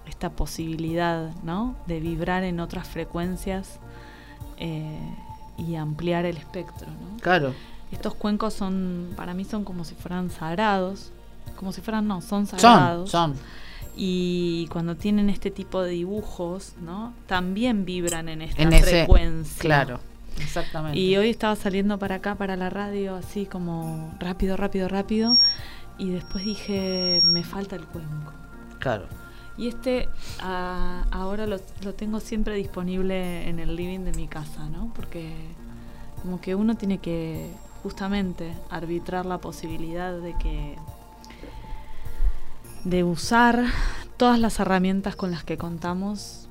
esta 0.09 0.31
posibilidad 0.31 1.35
¿no? 1.43 1.75
de 1.87 2.01
vibrar 2.01 2.45
en 2.45 2.61
otras 2.61 2.87
frecuencias 2.89 3.79
eh, 4.59 4.99
y 5.59 5.75
ampliar 5.77 6.25
el 6.25 6.37
espectro. 6.37 6.87
¿no? 6.89 7.19
Claro. 7.21 7.55
Estos 7.93 8.15
cuencos 8.15 8.55
son, 8.55 9.11
para 9.17 9.35
mí 9.35 9.45
son 9.45 9.65
como 9.65 9.85
si 9.85 9.95
fueran 9.95 10.31
sagrados, 10.31 11.13
como 11.57 11.73
si 11.73 11.81
fueran, 11.81 12.07
no, 12.09 12.21
son 12.21 12.47
Son, 12.47 12.59
sagrados. 12.59 13.11
son. 13.11 13.35
Y 13.97 14.67
cuando 14.71 14.95
tienen 14.97 15.31
este 15.31 15.51
tipo 15.51 15.81
de 15.83 15.91
dibujos, 15.93 16.75
¿no? 16.83 17.15
También 17.27 17.85
vibran 17.87 18.29
en 18.29 18.43
esta 18.43 18.63
En 18.63 18.73
ese- 18.73 18.85
frecuencia. 19.05 19.59
Claro. 19.61 20.01
Exactamente. 20.39 20.99
Y 20.99 21.17
hoy 21.17 21.31
estaba 21.31 21.57
saliendo 21.57 21.99
para 21.99 22.17
acá, 22.17 22.35
para 22.35 22.57
la 22.57 22.69
radio, 22.69 23.17
así 23.17 23.47
como 23.47 24.13
rápido, 24.19 24.57
rápido, 24.59 24.87
rápido. 24.89 25.31
Y 25.97 26.11
después 26.11 26.45
dije, 26.45 27.23
me 27.25 27.43
falta 27.43 27.77
el 27.77 27.87
cuenco. 27.87 28.33
Claro. 28.81 29.07
Y 29.59 29.69
este 29.69 30.09
ah, 30.41 31.05
ahora 31.11 31.47
lo, 31.47 31.59
lo 31.83 31.95
tengo 31.95 32.21
siempre 32.21 32.55
disponible 32.55 33.49
en 33.49 33.59
el 33.59 33.75
living 33.75 34.01
de 34.01 34.13
mi 34.13 34.29
casa, 34.29 34.69
¿no? 34.69 34.93
Porque 34.95 35.33
como 36.23 36.41
que 36.41 36.55
uno 36.55 36.77
tiene 36.77 36.99
que 36.99 37.51
justamente 37.83 38.53
arbitrar 38.69 39.27
la 39.27 39.39
posibilidad 39.39 40.13
de 40.19 40.35
que 40.39 40.77
de 42.85 43.05
usar 43.05 43.65
todas 44.17 44.39
las 44.39 44.59
herramientas 44.61 45.17
con 45.17 45.31
las 45.31 45.45
que 45.45 45.57
contamos 45.57 46.47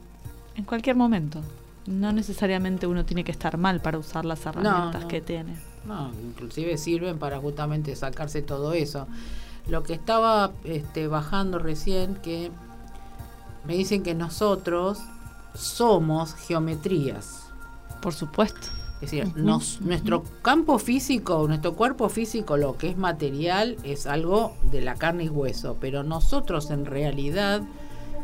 en 0.55 0.63
cualquier 0.65 0.95
momento. 0.95 1.41
No 1.87 2.11
necesariamente 2.11 2.87
uno 2.87 3.05
tiene 3.05 3.23
que 3.23 3.31
estar 3.31 3.57
mal 3.57 3.79
para 3.79 3.97
usar 3.97 4.25
las 4.25 4.45
herramientas 4.45 5.03
no. 5.03 5.07
que 5.07 5.21
tiene. 5.21 5.55
No, 5.85 6.11
inclusive 6.23 6.77
sirven 6.77 7.19
para 7.19 7.39
justamente 7.39 7.95
sacarse 7.95 8.41
todo 8.41 8.73
eso. 8.73 9.07
Lo 9.67 9.83
que 9.83 9.93
estaba 9.93 10.51
este, 10.63 11.07
bajando 11.07 11.59
recién, 11.59 12.15
que 12.15 12.51
me 13.67 13.75
dicen 13.75 14.03
que 14.03 14.13
nosotros 14.13 14.99
somos 15.53 16.33
geometrías. 16.35 17.47
Por 18.01 18.13
supuesto. 18.13 18.67
Es 19.01 19.11
decir, 19.11 19.35
nos- 19.35 19.81
nuestro 19.81 20.23
campo 20.41 20.79
físico, 20.79 21.45
nuestro 21.47 21.73
cuerpo 21.75 22.09
físico, 22.09 22.57
lo 22.57 22.77
que 22.77 22.89
es 22.89 22.97
material, 22.97 23.77
es 23.83 24.07
algo 24.07 24.53
de 24.71 24.81
la 24.81 24.95
carne 24.95 25.25
y 25.25 25.29
hueso. 25.29 25.77
Pero 25.79 26.03
nosotros 26.03 26.69
en 26.71 26.85
realidad 26.85 27.61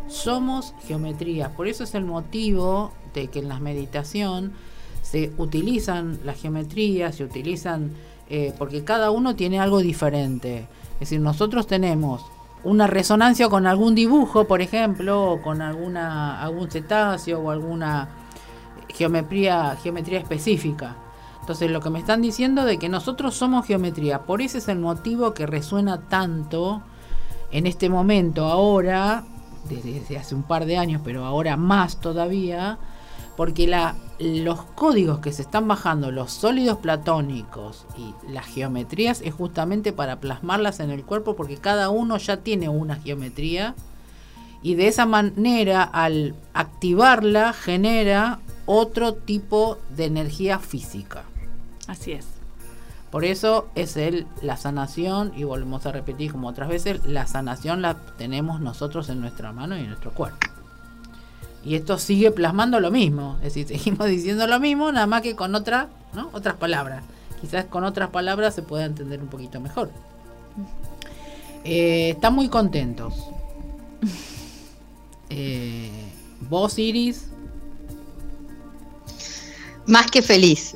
somos 0.08 0.74
geometrías. 0.88 1.52
Por 1.52 1.68
eso 1.68 1.84
es 1.84 1.94
el 1.96 2.06
motivo 2.06 2.92
de 3.14 3.28
que 3.28 3.40
en 3.40 3.50
la 3.50 3.60
meditación 3.60 4.54
se 5.02 5.32
utilizan 5.38 6.20
las 6.24 6.40
geometrías, 6.42 7.16
se 7.16 7.24
utilizan, 7.24 7.92
eh, 8.30 8.54
porque 8.58 8.84
cada 8.84 9.12
uno 9.12 9.36
tiene 9.36 9.60
algo 9.60 9.80
diferente. 9.80 10.68
Es 10.96 11.00
decir, 11.02 11.20
nosotros 11.20 11.68
tenemos 11.68 12.24
una 12.64 12.88
resonancia 12.88 13.50
con 13.50 13.66
algún 13.66 13.96
dibujo, 13.96 14.46
por 14.46 14.62
ejemplo, 14.62 15.32
o 15.32 15.42
con 15.42 15.62
alguna, 15.62 16.42
algún 16.42 16.70
cetáceo 16.70 17.40
o 17.40 17.52
alguna 17.52 18.10
geometría, 18.90 19.78
geometría 19.82 20.20
específica. 20.20 20.96
Entonces 21.40 21.72
lo 21.72 21.82
que 21.82 21.90
me 21.90 22.00
están 22.00 22.22
diciendo 22.22 22.66
de 22.66 22.78
que 22.78 22.88
nosotros 22.88 23.36
somos 23.36 23.66
geometría, 23.66 24.24
por 24.24 24.42
ese 24.42 24.60
es 24.60 24.68
el 24.68 24.80
motivo 24.80 25.34
que 25.34 25.48
resuena 25.48 26.02
tanto 26.02 26.84
en 27.52 27.66
este 27.66 27.90
momento, 27.90 28.46
ahora, 28.46 29.24
desde, 29.68 29.94
desde 29.94 30.18
hace 30.18 30.36
un 30.36 30.44
par 30.44 30.66
de 30.66 30.78
años, 30.78 31.02
pero 31.04 31.26
ahora 31.26 31.58
más 31.58 32.00
todavía, 32.00 32.78
porque 33.36 33.68
la, 33.68 33.96
los 34.22 34.64
códigos 34.64 35.20
que 35.20 35.32
se 35.32 35.42
están 35.42 35.68
bajando, 35.68 36.12
los 36.12 36.32
sólidos 36.32 36.78
platónicos 36.78 37.86
y 37.98 38.14
las 38.32 38.46
geometrías 38.46 39.22
es 39.22 39.34
justamente 39.34 39.94
para 39.94 40.20
plasmarlas 40.20 40.80
en 40.80 40.92
el 40.92 41.04
cuerpo, 41.04 41.36
porque 41.36 41.58
cada 41.58 41.90
uno 41.90 42.18
ya 42.18 42.38
tiene 42.38 42.70
una 42.70 42.96
geometría 42.96 43.76
y 44.62 44.76
de 44.76 44.88
esa 44.88 45.06
manera 45.06 45.84
al 45.84 46.36
activarla 46.54 47.54
genera 47.54 48.40
otro 48.66 49.14
tipo 49.14 49.80
de 49.96 50.06
energía 50.06 50.60
física. 50.60 51.24
Así 51.88 52.12
es. 52.12 52.28
Por 53.10 53.26
eso 53.26 53.68
es 53.76 53.98
el, 53.98 54.26
la 54.42 54.56
sanación, 54.56 55.34
y 55.36 55.44
volvemos 55.44 55.86
a 55.86 55.92
repetir 55.92 56.32
como 56.32 56.48
otras 56.48 56.70
veces, 56.70 57.06
la 57.06 57.28
sanación 57.28 57.82
la 57.82 57.96
tenemos 58.18 58.62
nosotros 58.62 59.10
en 59.10 59.20
nuestra 59.20 59.52
mano 59.52 59.76
y 59.76 59.82
en 59.82 59.88
nuestro 59.88 60.12
cuerpo. 60.12 60.51
Y 61.64 61.76
esto 61.76 61.98
sigue 62.00 62.32
plasmando 62.32 62.80
lo 62.80 62.90
mismo, 62.90 63.38
es 63.44 63.54
decir, 63.54 63.68
seguimos 63.68 64.08
diciendo 64.08 64.48
lo 64.48 64.60
mismo, 64.60 64.92
nada 64.92 65.08
más 65.08 65.22
que 65.22 65.36
con 65.36 65.54
otra, 65.54 65.90
¿no? 66.14 66.30
otras 66.34 66.56
palabras. 66.56 67.04
Quizás 67.40 67.66
con 67.66 67.84
otras 67.84 68.10
palabras 68.10 68.54
se 68.56 68.62
pueda 68.62 68.86
entender 68.86 69.20
un 69.22 69.28
poquito 69.28 69.60
mejor. 69.60 69.92
Eh, 71.64 72.12
están 72.12 72.34
muy 72.34 72.50
contentos. 72.50 73.14
Eh, 75.34 75.90
vos, 76.50 76.78
Iris, 76.78 77.28
Más 79.86 80.12
que 80.12 80.22
feliz. 80.22 80.76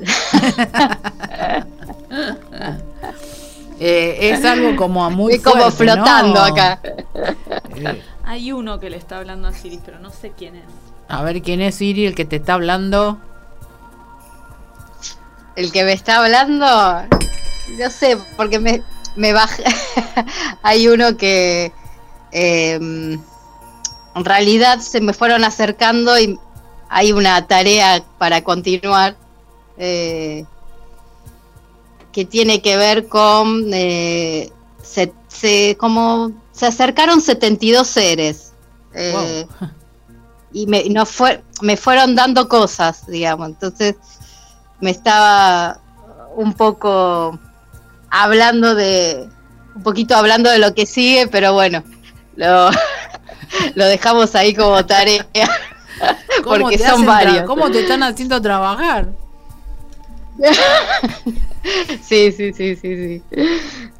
eh, 3.78 4.16
es 4.18 4.42
algo 4.46 4.74
como 4.76 5.10
muy 5.10 5.34
Estoy 5.34 5.52
como 5.52 5.70
fuerte, 5.70 5.96
¿no? 5.96 6.04
flotando 6.04 6.40
acá. 6.40 6.80
Hay 8.26 8.52
uno 8.52 8.78
que 8.80 8.90
le 8.90 8.96
está 8.96 9.18
hablando 9.18 9.48
a 9.48 9.52
Siris, 9.52 9.80
pero 9.84 9.98
no 10.00 10.10
sé 10.10 10.32
quién 10.36 10.56
es. 10.56 10.64
A 11.08 11.22
ver 11.22 11.40
quién 11.42 11.60
es 11.60 11.76
Siri 11.76 12.06
el 12.06 12.14
que 12.14 12.24
te 12.24 12.36
está 12.36 12.54
hablando. 12.54 13.18
El 15.54 15.72
que 15.72 15.84
me 15.84 15.92
está 15.92 16.18
hablando, 16.22 16.66
no 17.78 17.90
sé, 17.90 18.18
porque 18.36 18.58
me, 18.58 18.82
me 19.14 19.32
baja. 19.32 19.62
Hay 20.62 20.88
uno 20.88 21.16
que 21.16 21.72
eh, 22.32 22.74
en 22.74 23.24
realidad 24.24 24.80
se 24.80 25.00
me 25.00 25.12
fueron 25.14 25.44
acercando 25.44 26.18
y 26.18 26.38
hay 26.88 27.12
una 27.12 27.46
tarea 27.46 28.02
para 28.18 28.42
continuar 28.44 29.16
eh, 29.78 30.44
que 32.12 32.24
tiene 32.24 32.60
que 32.62 32.76
ver 32.76 33.08
con 33.08 33.64
eh, 33.72 34.52
se, 34.82 35.12
se- 35.28 35.76
como 35.78 36.32
se 36.56 36.66
acercaron 36.66 37.20
72 37.20 37.86
seres 37.86 38.52
eh, 38.94 39.46
y 40.52 40.66
me, 40.66 40.80
y 40.80 40.88
nos 40.88 41.10
fue, 41.10 41.42
me 41.60 41.76
fueron 41.76 42.14
dando 42.14 42.48
cosas, 42.48 43.06
digamos. 43.06 43.48
Entonces, 43.48 43.96
me 44.80 44.90
estaba 44.90 45.78
un 46.34 46.54
poco 46.54 47.38
hablando 48.08 48.74
de, 48.74 49.28
un 49.74 49.82
poquito 49.82 50.16
hablando 50.16 50.50
de 50.50 50.58
lo 50.58 50.74
que 50.74 50.86
sigue, 50.86 51.26
pero 51.26 51.52
bueno, 51.52 51.84
lo, 52.36 52.70
lo 53.74 53.84
dejamos 53.84 54.34
ahí 54.34 54.54
como 54.54 54.84
tarea. 54.86 55.26
porque 56.42 56.78
son 56.78 57.04
varios. 57.04 57.44
¿Cómo 57.44 57.70
te 57.70 57.80
están 57.80 58.02
haciendo 58.02 58.40
trabajar? 58.40 59.08
sí, 62.02 62.32
sí, 62.32 62.52
sí, 62.52 62.76
sí, 62.76 62.76
sí. 62.76 63.22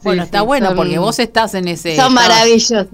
Bueno, 0.03 0.23
está 0.23 0.43
bueno 0.43 0.75
porque 0.75 0.99
vos 0.99 1.19
estás 1.19 1.55
en 1.55 1.69
ese. 1.69 1.97
Son 1.97 2.13
maravillosos. 2.15 2.87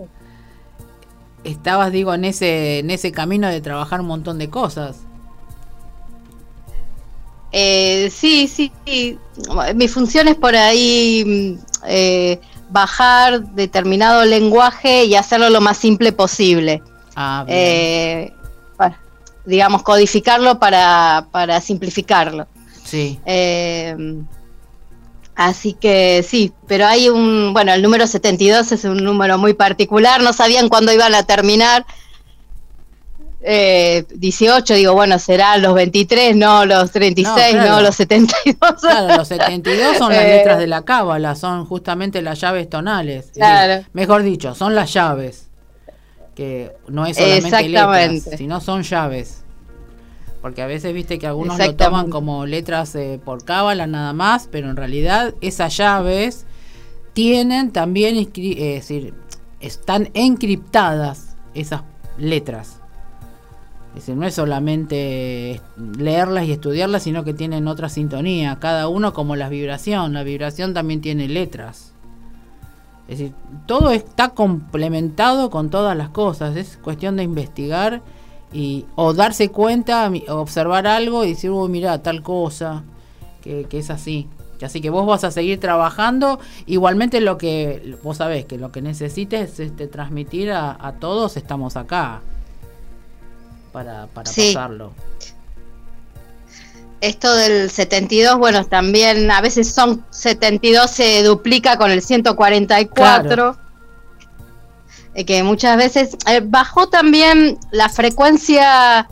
Estabas, 1.44 1.90
digo, 1.90 2.14
en 2.14 2.24
ese, 2.24 2.78
en 2.78 2.90
ese 2.90 3.10
camino 3.10 3.48
de 3.48 3.60
trabajar 3.60 4.00
un 4.00 4.06
montón 4.06 4.38
de 4.38 4.48
cosas. 4.48 4.98
Eh, 7.50 8.10
sí, 8.10 8.48
sí, 8.48 8.72
sí. 8.86 9.18
Mi 9.74 9.88
función 9.88 10.28
es 10.28 10.36
por 10.36 10.56
ahí 10.56 11.58
mm, 11.58 11.64
eh, 11.86 12.40
bajar 12.70 13.42
determinado 13.54 14.24
lenguaje 14.24 15.04
y 15.04 15.14
hacerlo 15.16 15.50
lo 15.50 15.60
más 15.60 15.76
simple 15.76 16.12
posible. 16.12 16.82
Ah, 17.14 17.44
eh, 17.48 18.32
digamos, 19.44 19.82
codificarlo 19.82 20.58
para, 20.58 21.26
para 21.30 21.60
simplificarlo. 21.60 22.46
Sí. 22.92 23.18
así 25.34 25.72
que 25.72 26.22
sí, 26.22 26.52
pero 26.66 26.86
hay 26.86 27.08
un, 27.08 27.54
bueno, 27.54 27.72
el 27.72 27.80
número 27.80 28.06
72 28.06 28.70
es 28.70 28.84
un 28.84 28.98
número 28.98 29.38
muy 29.38 29.54
particular, 29.54 30.22
no 30.22 30.34
sabían 30.34 30.68
cuándo 30.68 30.92
iban 30.92 31.14
a 31.14 31.22
terminar, 31.22 31.86
eh, 33.40 34.04
18, 34.14 34.74
digo, 34.74 34.92
bueno, 34.92 35.18
serán 35.18 35.62
los 35.62 35.72
23, 35.72 36.36
no 36.36 36.66
los 36.66 36.90
36, 36.90 37.56
no, 37.56 37.80
los 37.80 37.96
72. 37.96 38.56
Claro, 38.78 39.16
los 39.16 39.26
72 39.26 39.96
son 39.96 40.12
las 40.12 40.24
letras 40.26 40.58
de 40.58 40.66
la 40.66 40.84
cábala, 40.84 41.34
son 41.34 41.64
justamente 41.64 42.20
las 42.20 42.38
llaves 42.38 42.68
tonales. 42.68 43.30
Claro. 43.32 43.86
mejor 43.94 44.22
dicho, 44.22 44.54
son 44.54 44.74
las 44.74 44.92
llaves, 44.92 45.48
que 46.34 46.72
no 46.88 47.06
es 47.06 47.16
solamente 47.16 47.68
letras, 47.70 48.36
sino 48.36 48.60
son 48.60 48.82
llaves. 48.82 49.41
Porque 50.42 50.60
a 50.60 50.66
veces 50.66 50.92
viste 50.92 51.20
que 51.20 51.28
algunos 51.28 51.56
lo 51.56 51.74
toman 51.76 52.10
como 52.10 52.44
letras 52.46 52.94
eh, 52.96 53.20
por 53.24 53.44
cábala 53.44 53.86
nada 53.86 54.12
más, 54.12 54.48
pero 54.50 54.68
en 54.68 54.76
realidad 54.76 55.34
esas 55.40 55.76
llaves 55.76 56.46
tienen 57.12 57.70
también, 57.70 58.16
es 58.16 58.32
decir, 58.34 59.14
están 59.60 60.10
encriptadas 60.14 61.36
esas 61.54 61.82
letras. 62.18 62.80
Es 63.90 64.06
decir, 64.06 64.16
no 64.16 64.26
es 64.26 64.34
solamente 64.34 65.60
leerlas 65.98 66.46
y 66.46 66.52
estudiarlas, 66.52 67.02
sino 67.02 67.24
que 67.24 67.34
tienen 67.34 67.68
otra 67.68 67.88
sintonía. 67.88 68.58
Cada 68.58 68.88
uno 68.88 69.12
como 69.12 69.36
la 69.36 69.50
vibración. 69.50 70.14
La 70.14 70.22
vibración 70.22 70.72
también 70.72 71.02
tiene 71.02 71.28
letras. 71.28 71.92
Es 73.06 73.18
decir, 73.18 73.34
todo 73.66 73.90
está 73.90 74.30
complementado 74.30 75.50
con 75.50 75.68
todas 75.68 75.94
las 75.94 76.08
cosas. 76.08 76.56
Es 76.56 76.78
cuestión 76.78 77.16
de 77.16 77.24
investigar 77.24 78.00
y 78.52 78.84
o 78.94 79.12
darse 79.14 79.50
cuenta, 79.50 80.10
observar 80.28 80.86
algo 80.86 81.24
y 81.24 81.30
decir, 81.30 81.50
uy, 81.50 81.68
mira, 81.68 82.02
tal 82.02 82.22
cosa, 82.22 82.84
que, 83.42 83.66
es 83.70 83.90
así. 83.90 84.28
Así 84.62 84.80
que 84.80 84.90
vos 84.90 85.06
vas 85.06 85.24
a 85.24 85.32
seguir 85.32 85.58
trabajando. 85.58 86.38
Igualmente 86.66 87.20
lo 87.20 87.36
que 87.36 87.96
vos 88.04 88.18
sabés 88.18 88.44
que 88.44 88.58
lo 88.58 88.70
que 88.70 88.80
necesites 88.80 89.58
este, 89.58 89.88
transmitir 89.88 90.52
a, 90.52 90.76
a 90.80 90.92
todos, 90.92 91.36
estamos 91.36 91.76
acá 91.76 92.20
para, 93.72 94.06
para 94.06 94.30
pasarlo. 94.30 94.92
Esto 97.00 97.34
del 97.34 97.68
72, 97.68 98.38
bueno, 98.38 98.64
también 98.64 99.28
a 99.32 99.40
veces 99.40 99.72
son 99.72 100.04
72 100.10 100.88
se 100.88 101.24
duplica 101.24 101.76
con 101.76 101.90
el 101.90 102.00
144. 102.00 103.50
Eh, 103.50 103.61
que 105.14 105.42
muchas 105.42 105.76
veces 105.76 106.16
eh, 106.26 106.40
bajó 106.42 106.88
también 106.88 107.58
la 107.70 107.88
frecuencia 107.88 109.08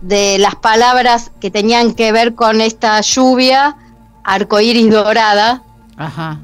de 0.00 0.38
las 0.38 0.54
palabras 0.56 1.30
que 1.40 1.50
tenían 1.50 1.94
que 1.94 2.12
ver 2.12 2.34
con 2.34 2.60
esta 2.60 3.00
lluvia 3.00 3.76
arcoíris 4.22 4.90
dorada 4.90 5.62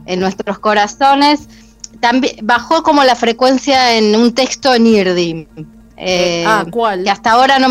en 0.07 0.21
nuestros 0.21 0.59
corazones. 0.59 1.49
También 2.01 2.37
bajó 2.43 2.83
como 2.83 3.05
la 3.05 3.15
frecuencia 3.15 3.97
en 3.97 4.17
un 4.17 4.33
texto 4.35 4.75
en 4.75 4.87
Irdim. 4.87 5.47
Eh, 5.97 6.45
ah, 6.47 6.65
¿cuál? 6.71 7.05
Que 7.05 7.11
hasta 7.11 7.33
ahora 7.33 7.59
no. 7.59 7.69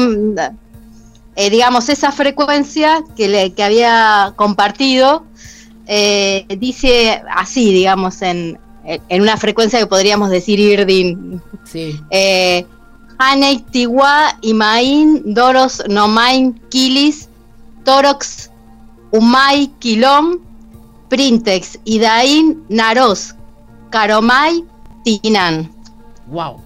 Eh, 1.36 1.50
digamos, 1.50 1.90
esa 1.90 2.12
frecuencia 2.12 3.04
que, 3.16 3.28
le, 3.28 3.54
que 3.54 3.64
había 3.64 4.34
compartido 4.36 5.26
eh, 5.92 6.46
dice 6.60 7.20
así, 7.36 7.74
digamos, 7.74 8.22
en, 8.22 8.60
en 8.84 9.22
una 9.22 9.38
frecuencia 9.38 9.80
que 9.80 9.88
podríamos 9.88 10.30
decir 10.30 10.60
Irdin. 10.60 11.42
Sí. 11.64 12.00
Eh, 12.10 12.66
Hanei 13.18 13.60
Tiwa, 13.60 14.38
Imain, 14.42 15.34
Doros, 15.34 15.84
Nomain, 15.90 16.54
Kilis, 16.70 17.28
Torox, 17.84 18.50
Umay, 19.12 19.68
Kilom, 19.80 20.40
Printex, 21.10 21.80
Idain, 21.84 22.64
Naros, 22.70 23.36
Karomay, 23.90 24.64
Tinan. 25.04 25.70
Wow. 26.28 26.62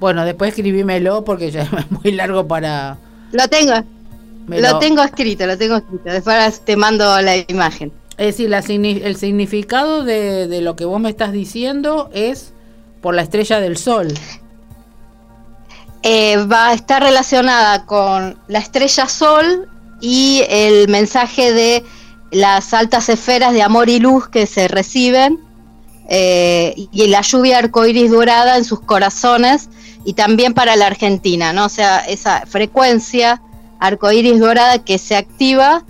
Bueno, 0.00 0.24
después 0.24 0.48
escribímelo 0.48 1.24
porque 1.24 1.50
ya 1.50 1.62
es 1.78 1.90
muy 1.90 2.12
largo 2.12 2.48
para... 2.48 2.98
Lo 3.30 3.46
tengo. 3.48 3.74
lo, 4.48 4.78
tengo 4.78 5.02
escrito, 5.02 5.46
lo 5.46 5.56
tengo 5.56 5.76
escrito. 5.76 6.04
Después 6.04 6.60
te 6.64 6.76
mando 6.76 7.20
la 7.20 7.36
imagen. 7.46 7.92
Es 8.18 8.36
decir, 8.36 8.52
el 8.52 9.16
significado 9.16 10.04
de, 10.04 10.60
lo 10.60 10.76
que 10.76 10.84
vos 10.84 11.00
me 11.00 11.10
estás 11.10 11.32
diciendo 11.32 12.10
es 12.12 12.52
por 13.00 13.14
la 13.14 13.22
estrella 13.22 13.58
del 13.60 13.76
sol. 13.76 14.08
Eh, 16.02 16.36
va 16.44 16.68
a 16.68 16.74
estar 16.74 17.02
relacionada 17.02 17.86
con 17.86 18.36
la 18.48 18.58
estrella 18.58 19.08
sol 19.08 19.68
y 20.00 20.42
el 20.48 20.88
mensaje 20.88 21.52
de 21.52 21.84
las 22.30 22.74
altas 22.74 23.08
esferas 23.08 23.52
de 23.52 23.62
amor 23.62 23.88
y 23.88 24.00
luz 24.00 24.28
que 24.28 24.46
se 24.46 24.66
reciben 24.66 25.38
eh, 26.08 26.74
y 26.76 27.06
la 27.06 27.22
lluvia 27.22 27.58
arcoíris 27.58 28.10
dorada 28.10 28.56
en 28.56 28.64
sus 28.64 28.80
corazones 28.80 29.68
y 30.04 30.14
también 30.14 30.54
para 30.54 30.76
la 30.76 30.86
Argentina, 30.86 31.52
¿no? 31.52 31.66
O 31.66 31.68
sea, 31.68 32.00
esa 32.00 32.44
frecuencia 32.46 33.40
arcoíris 33.78 34.40
dorada 34.40 34.84
que 34.84 34.98
se 34.98 35.16
activa 35.16 35.84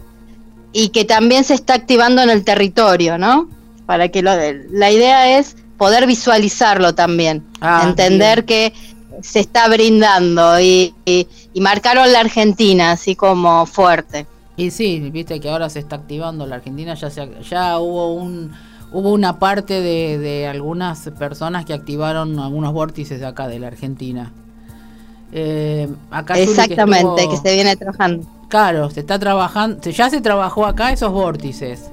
y 0.72 0.88
que 0.88 1.04
también 1.04 1.44
se 1.44 1.54
está 1.54 1.74
activando 1.74 2.22
en 2.22 2.30
el 2.30 2.44
territorio, 2.44 3.18
¿no? 3.18 3.48
Para 3.86 4.08
que 4.08 4.22
lo, 4.22 4.32
la 4.70 4.90
idea 4.90 5.38
es 5.38 5.56
poder 5.76 6.06
visualizarlo 6.06 6.94
también, 6.94 7.44
ah, 7.60 7.82
entender 7.84 8.44
que 8.44 8.72
se 9.20 9.40
está 9.40 9.68
brindando 9.68 10.60
y, 10.60 10.94
marcaron 11.60 12.10
la 12.12 12.20
Argentina 12.20 12.92
así 12.92 13.14
como 13.14 13.66
fuerte. 13.66 14.26
Y 14.56 14.70
sí, 14.70 15.10
viste 15.10 15.40
que 15.40 15.50
ahora 15.50 15.68
se 15.70 15.78
está 15.78 15.96
activando 15.96 16.46
la 16.46 16.56
Argentina, 16.56 16.94
ya, 16.94 17.10
se, 17.10 17.28
ya 17.48 17.78
hubo 17.78 18.14
un 18.14 18.52
hubo 18.92 19.12
una 19.12 19.38
parte 19.38 19.80
de, 19.80 20.46
algunas 20.46 21.10
personas 21.18 21.64
que 21.64 21.72
activaron 21.72 22.38
algunos 22.38 22.72
vórtices 22.72 23.20
de 23.20 23.26
acá 23.26 23.48
de 23.48 23.58
la 23.58 23.68
Argentina. 23.68 24.32
Eh, 25.32 25.88
acá 26.10 26.38
Exactamente, 26.38 27.28
que, 27.28 27.36
se 27.38 27.54
viene 27.54 27.74
trabajando. 27.76 28.26
Claro, 28.52 28.90
se 28.90 29.00
está 29.00 29.18
trabajando, 29.18 29.80
ya 29.88 30.10
se 30.10 30.20
trabajó 30.20 30.66
acá 30.66 30.92
esos 30.92 31.10
vórtices. 31.10 31.90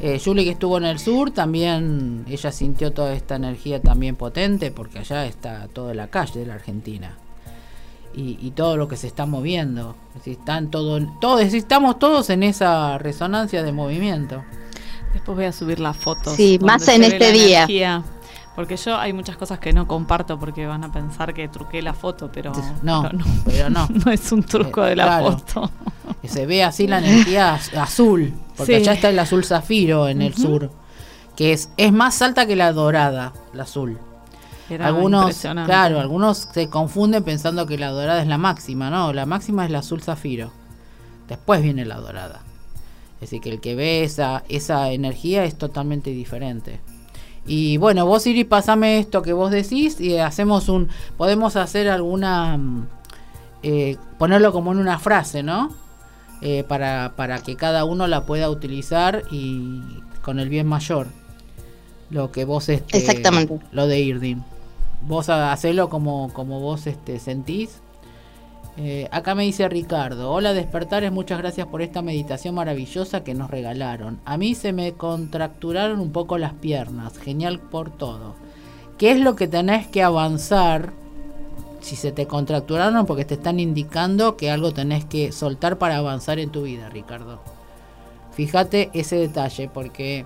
Eh, 0.00 0.18
Julie 0.18 0.44
que 0.44 0.52
estuvo 0.52 0.78
en 0.78 0.86
el 0.86 0.98
sur 0.98 1.30
también, 1.30 2.24
ella 2.26 2.50
sintió 2.52 2.90
toda 2.90 3.12
esta 3.12 3.36
energía 3.36 3.82
también 3.82 4.16
potente 4.16 4.70
porque 4.70 5.00
allá 5.00 5.26
está 5.26 5.68
toda 5.68 5.92
la 5.92 6.06
calle 6.06 6.40
de 6.40 6.46
la 6.46 6.54
Argentina. 6.54 7.18
Y, 8.14 8.50
todo 8.52 8.78
lo 8.78 8.88
que 8.88 8.96
se 8.96 9.08
está 9.08 9.26
moviendo. 9.26 9.94
están 10.24 10.70
todo, 10.70 10.98
todos, 11.20 11.42
estamos 11.42 11.98
todos 11.98 12.30
en 12.30 12.44
esa 12.44 12.96
resonancia 12.96 13.62
de 13.62 13.70
movimiento. 13.70 14.42
Después 15.12 15.36
voy 15.36 15.44
a 15.44 15.52
subir 15.52 15.80
las 15.80 15.98
fotos. 15.98 16.32
Sí, 16.32 16.58
más 16.62 16.88
en 16.88 17.04
este 17.04 17.30
día. 17.30 18.02
Porque 18.60 18.76
yo 18.76 18.94
hay 18.98 19.14
muchas 19.14 19.38
cosas 19.38 19.58
que 19.58 19.72
no 19.72 19.86
comparto 19.86 20.38
porque 20.38 20.66
van 20.66 20.84
a 20.84 20.92
pensar 20.92 21.32
que 21.32 21.48
truqué 21.48 21.80
la 21.80 21.94
foto, 21.94 22.30
pero 22.30 22.52
no, 22.82 23.08
pero 23.46 23.70
no. 23.70 23.88
no. 24.04 24.12
es 24.12 24.30
un 24.32 24.42
truco 24.42 24.82
de 24.82 24.96
la 24.96 25.18
foto. 25.20 25.70
se 26.24 26.44
ve 26.44 26.62
así 26.62 26.86
la 26.86 26.98
energía 26.98 27.54
azul, 27.78 28.34
porque 28.58 28.76
allá 28.76 28.92
está 28.92 29.08
el 29.08 29.18
azul 29.18 29.46
zafiro 29.46 30.08
en 30.08 30.20
el 30.20 30.34
sur, 30.36 30.70
que 31.36 31.54
es, 31.54 31.70
es 31.78 31.90
más 31.90 32.20
alta 32.20 32.44
que 32.44 32.54
la 32.54 32.74
dorada, 32.74 33.32
la 33.54 33.62
azul. 33.62 33.96
algunos, 34.78 35.40
claro, 35.64 35.98
algunos 35.98 36.46
se 36.52 36.68
confunden 36.68 37.24
pensando 37.24 37.64
que 37.64 37.78
la 37.78 37.88
dorada 37.88 38.20
es 38.20 38.28
la 38.28 38.36
máxima, 38.36 38.90
no, 38.90 39.14
la 39.14 39.24
máxima 39.24 39.64
es 39.64 39.70
la 39.70 39.78
azul 39.78 40.02
zafiro. 40.02 40.52
Después 41.28 41.62
viene 41.62 41.86
la 41.86 41.96
dorada. 41.96 42.42
Es 43.14 43.30
decir, 43.30 43.40
que 43.40 43.48
el 43.48 43.60
que 43.60 43.74
ve 43.74 44.04
esa, 44.04 44.44
esa 44.50 44.92
energía 44.92 45.44
es 45.44 45.56
totalmente 45.56 46.10
diferente. 46.10 46.80
Y 47.50 47.78
bueno, 47.78 48.06
vos 48.06 48.26
Iri, 48.26 48.44
pasame 48.44 49.00
esto 49.00 49.22
que 49.22 49.32
vos 49.32 49.50
decís 49.50 50.00
y 50.00 50.18
hacemos 50.18 50.68
un. 50.68 50.88
Podemos 51.16 51.56
hacer 51.56 51.88
alguna. 51.88 52.56
Mm, 52.56 52.86
eh, 53.62 53.96
ponerlo 54.18 54.52
como 54.52 54.72
en 54.72 54.78
una 54.78 54.98
frase, 54.98 55.42
¿no? 55.42 55.70
eh, 56.40 56.64
para, 56.66 57.12
para 57.16 57.42
que 57.42 57.56
cada 57.56 57.84
uno 57.84 58.06
la 58.06 58.24
pueda 58.24 58.50
utilizar 58.50 59.24
y 59.30 59.82
con 60.22 60.38
el 60.38 60.48
bien 60.48 60.66
mayor. 60.66 61.08
Lo 62.10 62.32
que 62.32 62.44
vos 62.44 62.68
este, 62.68 62.98
Exactamente. 62.98 63.60
Lo 63.72 63.86
de 63.86 64.00
Irdin. 64.00 64.42
Vos 65.02 65.28
hacelo 65.28 65.88
como, 65.88 66.32
como 66.32 66.60
vos 66.60 66.86
este, 66.86 67.18
sentís. 67.18 67.80
Eh, 68.82 69.08
acá 69.10 69.34
me 69.34 69.42
dice 69.42 69.68
Ricardo, 69.68 70.32
hola 70.32 70.54
despertares, 70.54 71.12
muchas 71.12 71.36
gracias 71.36 71.66
por 71.66 71.82
esta 71.82 72.00
meditación 72.00 72.54
maravillosa 72.54 73.22
que 73.22 73.34
nos 73.34 73.50
regalaron. 73.50 74.20
A 74.24 74.38
mí 74.38 74.54
se 74.54 74.72
me 74.72 74.92
contracturaron 74.92 76.00
un 76.00 76.12
poco 76.12 76.38
las 76.38 76.54
piernas, 76.54 77.18
genial 77.18 77.60
por 77.60 77.90
todo. 77.90 78.36
¿Qué 78.96 79.10
es 79.10 79.20
lo 79.20 79.36
que 79.36 79.48
tenés 79.48 79.86
que 79.86 80.02
avanzar? 80.02 80.94
Si 81.82 81.94
se 81.94 82.10
te 82.10 82.26
contracturaron 82.26 83.04
porque 83.04 83.26
te 83.26 83.34
están 83.34 83.60
indicando 83.60 84.38
que 84.38 84.50
algo 84.50 84.72
tenés 84.72 85.04
que 85.04 85.30
soltar 85.30 85.76
para 85.76 85.98
avanzar 85.98 86.38
en 86.38 86.48
tu 86.48 86.62
vida, 86.62 86.88
Ricardo. 86.88 87.38
Fíjate 88.32 88.88
ese 88.94 89.16
detalle 89.16 89.68
porque 89.68 90.24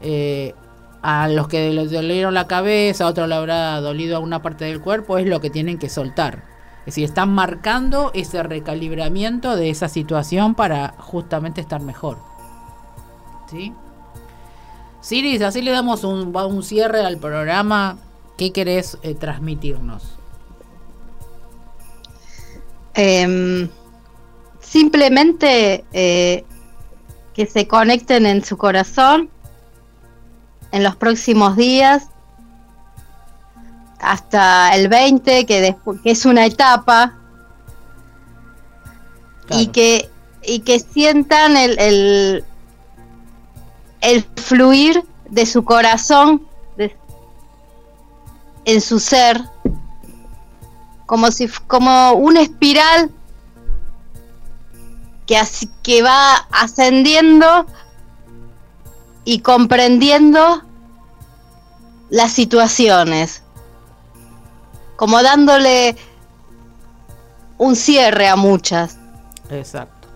eh, 0.00 0.54
a 1.02 1.28
los 1.28 1.48
que 1.48 1.68
le 1.68 1.86
dolieron 1.86 2.32
la 2.32 2.46
cabeza, 2.46 3.04
a 3.04 3.08
otro 3.08 3.26
le 3.26 3.34
habrá 3.34 3.78
dolido 3.82 4.16
alguna 4.16 4.40
parte 4.40 4.64
del 4.64 4.80
cuerpo, 4.80 5.18
es 5.18 5.26
lo 5.26 5.42
que 5.42 5.50
tienen 5.50 5.76
que 5.76 5.90
soltar. 5.90 6.53
Es 6.84 6.86
decir, 6.86 7.04
están 7.04 7.32
marcando 7.32 8.10
ese 8.12 8.42
recalibramiento 8.42 9.56
de 9.56 9.70
esa 9.70 9.88
situación 9.88 10.54
para 10.54 10.94
justamente 10.98 11.62
estar 11.62 11.80
mejor. 11.80 12.18
¿Sí? 13.50 13.72
Siris, 15.00 15.40
así 15.40 15.62
le 15.62 15.70
damos 15.70 16.04
un, 16.04 16.62
cierre 16.62 17.04
al 17.04 17.16
programa. 17.16 17.96
¿Qué 18.36 18.52
querés 18.52 18.98
eh, 19.02 19.14
transmitirnos? 19.14 20.02
Eh, 22.94 23.68
simplemente 24.60 25.84
eh, 25.92 26.44
que 27.32 27.46
se 27.46 27.66
conecten 27.66 28.26
en 28.26 28.44
su 28.44 28.56
corazón 28.56 29.30
en 30.70 30.82
los 30.82 30.96
próximos 30.96 31.56
días 31.56 32.08
hasta 34.04 34.74
el 34.74 34.88
20, 34.88 35.46
que, 35.46 35.76
que 36.02 36.10
es 36.10 36.24
una 36.26 36.46
etapa, 36.46 37.14
claro. 39.46 39.62
y, 39.62 39.66
que, 39.68 40.10
y 40.42 40.60
que 40.60 40.80
sientan 40.80 41.56
el, 41.56 41.78
el, 41.78 42.44
el 44.00 44.24
fluir 44.36 45.04
de 45.30 45.46
su 45.46 45.64
corazón 45.64 46.46
de, 46.76 46.96
en 48.64 48.80
su 48.80 49.00
ser, 49.00 49.42
como 51.06 51.30
si 51.30 51.48
como 51.48 52.12
una 52.12 52.42
espiral 52.42 53.10
que, 55.26 55.36
así, 55.36 55.70
que 55.82 56.02
va 56.02 56.36
ascendiendo 56.50 57.66
y 59.24 59.40
comprendiendo 59.40 60.62
las 62.10 62.32
situaciones 62.32 63.43
como 64.96 65.22
dándole 65.22 65.96
un 67.58 67.76
cierre 67.76 68.28
a 68.28 68.36
muchas. 68.36 68.98
Exacto. 69.50 70.08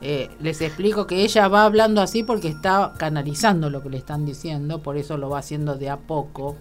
Eh, 0.00 0.30
les 0.40 0.60
explico 0.60 1.06
que 1.06 1.22
ella 1.22 1.48
va 1.48 1.64
hablando 1.64 2.02
así 2.02 2.22
porque 2.22 2.48
está 2.48 2.92
canalizando 2.98 3.70
lo 3.70 3.82
que 3.82 3.88
le 3.88 3.96
están 3.96 4.26
diciendo, 4.26 4.82
por 4.82 4.96
eso 4.96 5.16
lo 5.16 5.30
va 5.30 5.38
haciendo 5.38 5.76
de 5.76 5.88
a 5.88 5.96
poco. 5.96 6.56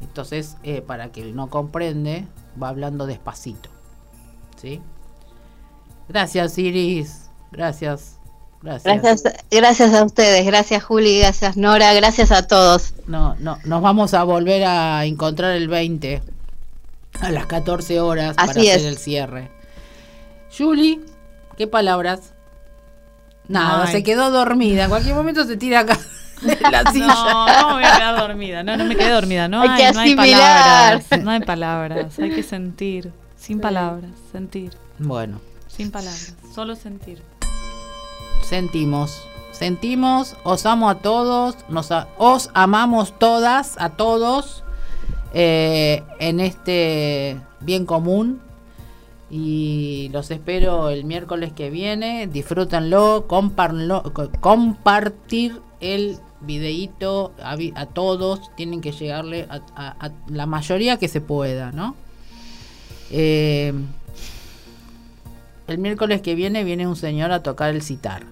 Entonces, 0.00 0.56
eh, 0.62 0.80
para 0.80 1.12
que 1.12 1.20
él 1.20 1.36
no 1.36 1.50
comprende, 1.50 2.26
va 2.60 2.68
hablando 2.68 3.06
despacito. 3.06 3.68
¿Sí? 4.56 4.80
Gracias, 6.08 6.56
Iris. 6.56 7.30
Gracias. 7.52 8.19
Gracias. 8.62 9.02
gracias. 9.02 9.34
Gracias 9.50 9.94
a 9.94 10.04
ustedes, 10.04 10.44
gracias 10.44 10.84
Juli, 10.84 11.18
gracias 11.20 11.56
Nora, 11.56 11.94
gracias 11.94 12.30
a 12.30 12.46
todos. 12.46 12.92
No, 13.06 13.34
no, 13.38 13.58
nos 13.64 13.80
vamos 13.82 14.12
a 14.14 14.22
volver 14.24 14.64
a 14.64 15.04
encontrar 15.06 15.52
el 15.52 15.68
20 15.68 16.22
a 17.20 17.30
las 17.30 17.46
14 17.46 18.00
horas 18.00 18.34
Así 18.36 18.48
para 18.48 18.62
es. 18.62 18.76
hacer 18.76 18.86
el 18.88 18.98
cierre. 18.98 19.50
Juli, 20.56 21.00
¿qué 21.56 21.66
palabras? 21.66 22.34
Nada, 23.48 23.84
Ay. 23.86 23.92
se 23.92 24.02
quedó 24.02 24.30
dormida. 24.30 24.84
En 24.84 24.90
cualquier 24.90 25.14
momento 25.14 25.44
se 25.44 25.56
tira 25.56 25.80
acá 25.80 25.98
de 26.42 26.56
la 26.70 26.90
silla. 26.92 27.06
No, 27.06 27.46
no 27.46 27.66
me 27.68 27.74
voy 27.74 27.84
a 27.84 27.96
quedar 27.96 28.18
dormida. 28.18 28.62
No, 28.62 28.76
no 28.76 28.84
me 28.84 28.94
quedé 28.96 29.10
dormida. 29.10 29.48
No 29.48 29.62
Hay 29.62 29.68
hay, 29.70 29.76
que 29.86 29.92
no 29.92 30.00
hay 30.00 30.12
asimilar. 30.12 30.38
palabras. 31.00 31.24
No 31.24 31.30
hay 31.30 31.40
palabras. 31.40 32.18
Hay 32.18 32.30
que 32.30 32.42
sentir. 32.42 33.10
Sin 33.36 33.58
palabras. 33.60 34.10
Sentir. 34.32 34.70
Bueno, 34.98 35.40
Sin 35.66 35.90
palabras. 35.90 36.34
Solo 36.54 36.76
sentir. 36.76 37.22
Sentimos. 38.50 39.22
Sentimos, 39.52 40.36
os 40.42 40.66
amo 40.66 40.90
a 40.90 40.96
todos, 40.96 41.56
nos 41.68 41.90
a- 41.92 42.08
os 42.18 42.50
amamos 42.52 43.16
todas, 43.18 43.76
a 43.78 43.90
todos, 43.90 44.64
eh, 45.32 46.02
en 46.18 46.40
este 46.40 47.38
bien 47.60 47.86
común. 47.86 48.40
Y 49.30 50.10
los 50.12 50.30
espero 50.32 50.90
el 50.90 51.04
miércoles 51.04 51.52
que 51.52 51.70
viene. 51.70 52.26
Disfrútenlo, 52.26 53.26
compartir 54.40 55.60
el 55.80 56.18
videíto 56.40 57.32
a, 57.42 57.86
todos. 57.86 58.50
Tienen 58.56 58.80
que 58.80 58.90
llegarle 58.90 59.46
a 59.48 60.10
la 60.26 60.46
mayoría 60.46 60.96
que 60.96 61.06
se 61.06 61.20
pueda, 61.20 61.70
¿no? 61.70 61.94
Eh, 63.12 63.72
el 65.70 65.78
miércoles 65.78 66.20
que 66.22 66.34
viene 66.34 66.64
viene 66.64 66.88
un 66.88 66.96
señor 66.96 67.30
a 67.30 67.42
tocar 67.44 67.70
el 67.70 67.82
citar, 67.82 68.24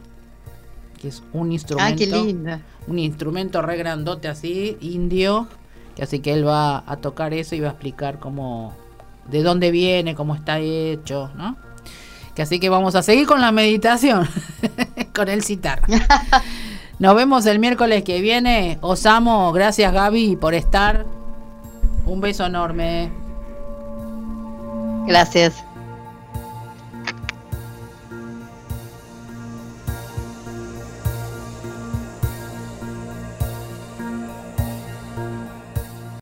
que 0.99 1.09
es 1.09 1.23
un 1.33 1.49
Ah, 1.51 1.53
instrumento 1.53 1.99
qué 1.99 2.07
linda. 2.07 2.61
un 2.87 2.99
instrumento 2.99 3.63
re 3.63 3.77
grandote 3.77 4.29
así, 4.29 4.77
indio, 4.81 5.49
que 5.97 6.03
así 6.03 6.19
que 6.21 6.33
él 6.35 6.47
va 6.47 6.83
a 6.87 6.97
tocar 6.97 7.33
eso 7.35 7.55
y 7.55 7.61
va 7.61 7.69
a 7.69 7.71
explicar 7.73 8.19
cómo, 8.19 8.73
de 9.31 9.43
dónde 9.43 9.71
viene, 9.71 10.15
cómo 10.15 10.35
está 10.35 10.59
hecho, 10.59 11.31
¿no? 11.37 11.57
Que 12.35 12.43
así 12.43 12.61
que 12.61 12.69
vamos 12.69 12.95
a 12.95 13.03
seguir 13.03 13.27
con 13.27 13.41
la 13.41 13.51
meditación, 13.53 14.29
con 15.15 15.29
el 15.29 15.43
citar. 15.43 15.81
Nos 17.01 17.15
vemos 17.15 17.47
el 17.47 17.59
miércoles 17.61 18.03
que 18.03 18.21
viene. 18.21 18.79
Os 18.81 19.07
amo, 19.07 19.53
gracias 19.53 19.93
Gaby 19.93 20.37
por 20.37 20.55
estar. 20.55 21.07
Un 22.07 22.21
beso 22.21 22.45
enorme. 22.47 23.11
Gracias. 25.07 25.65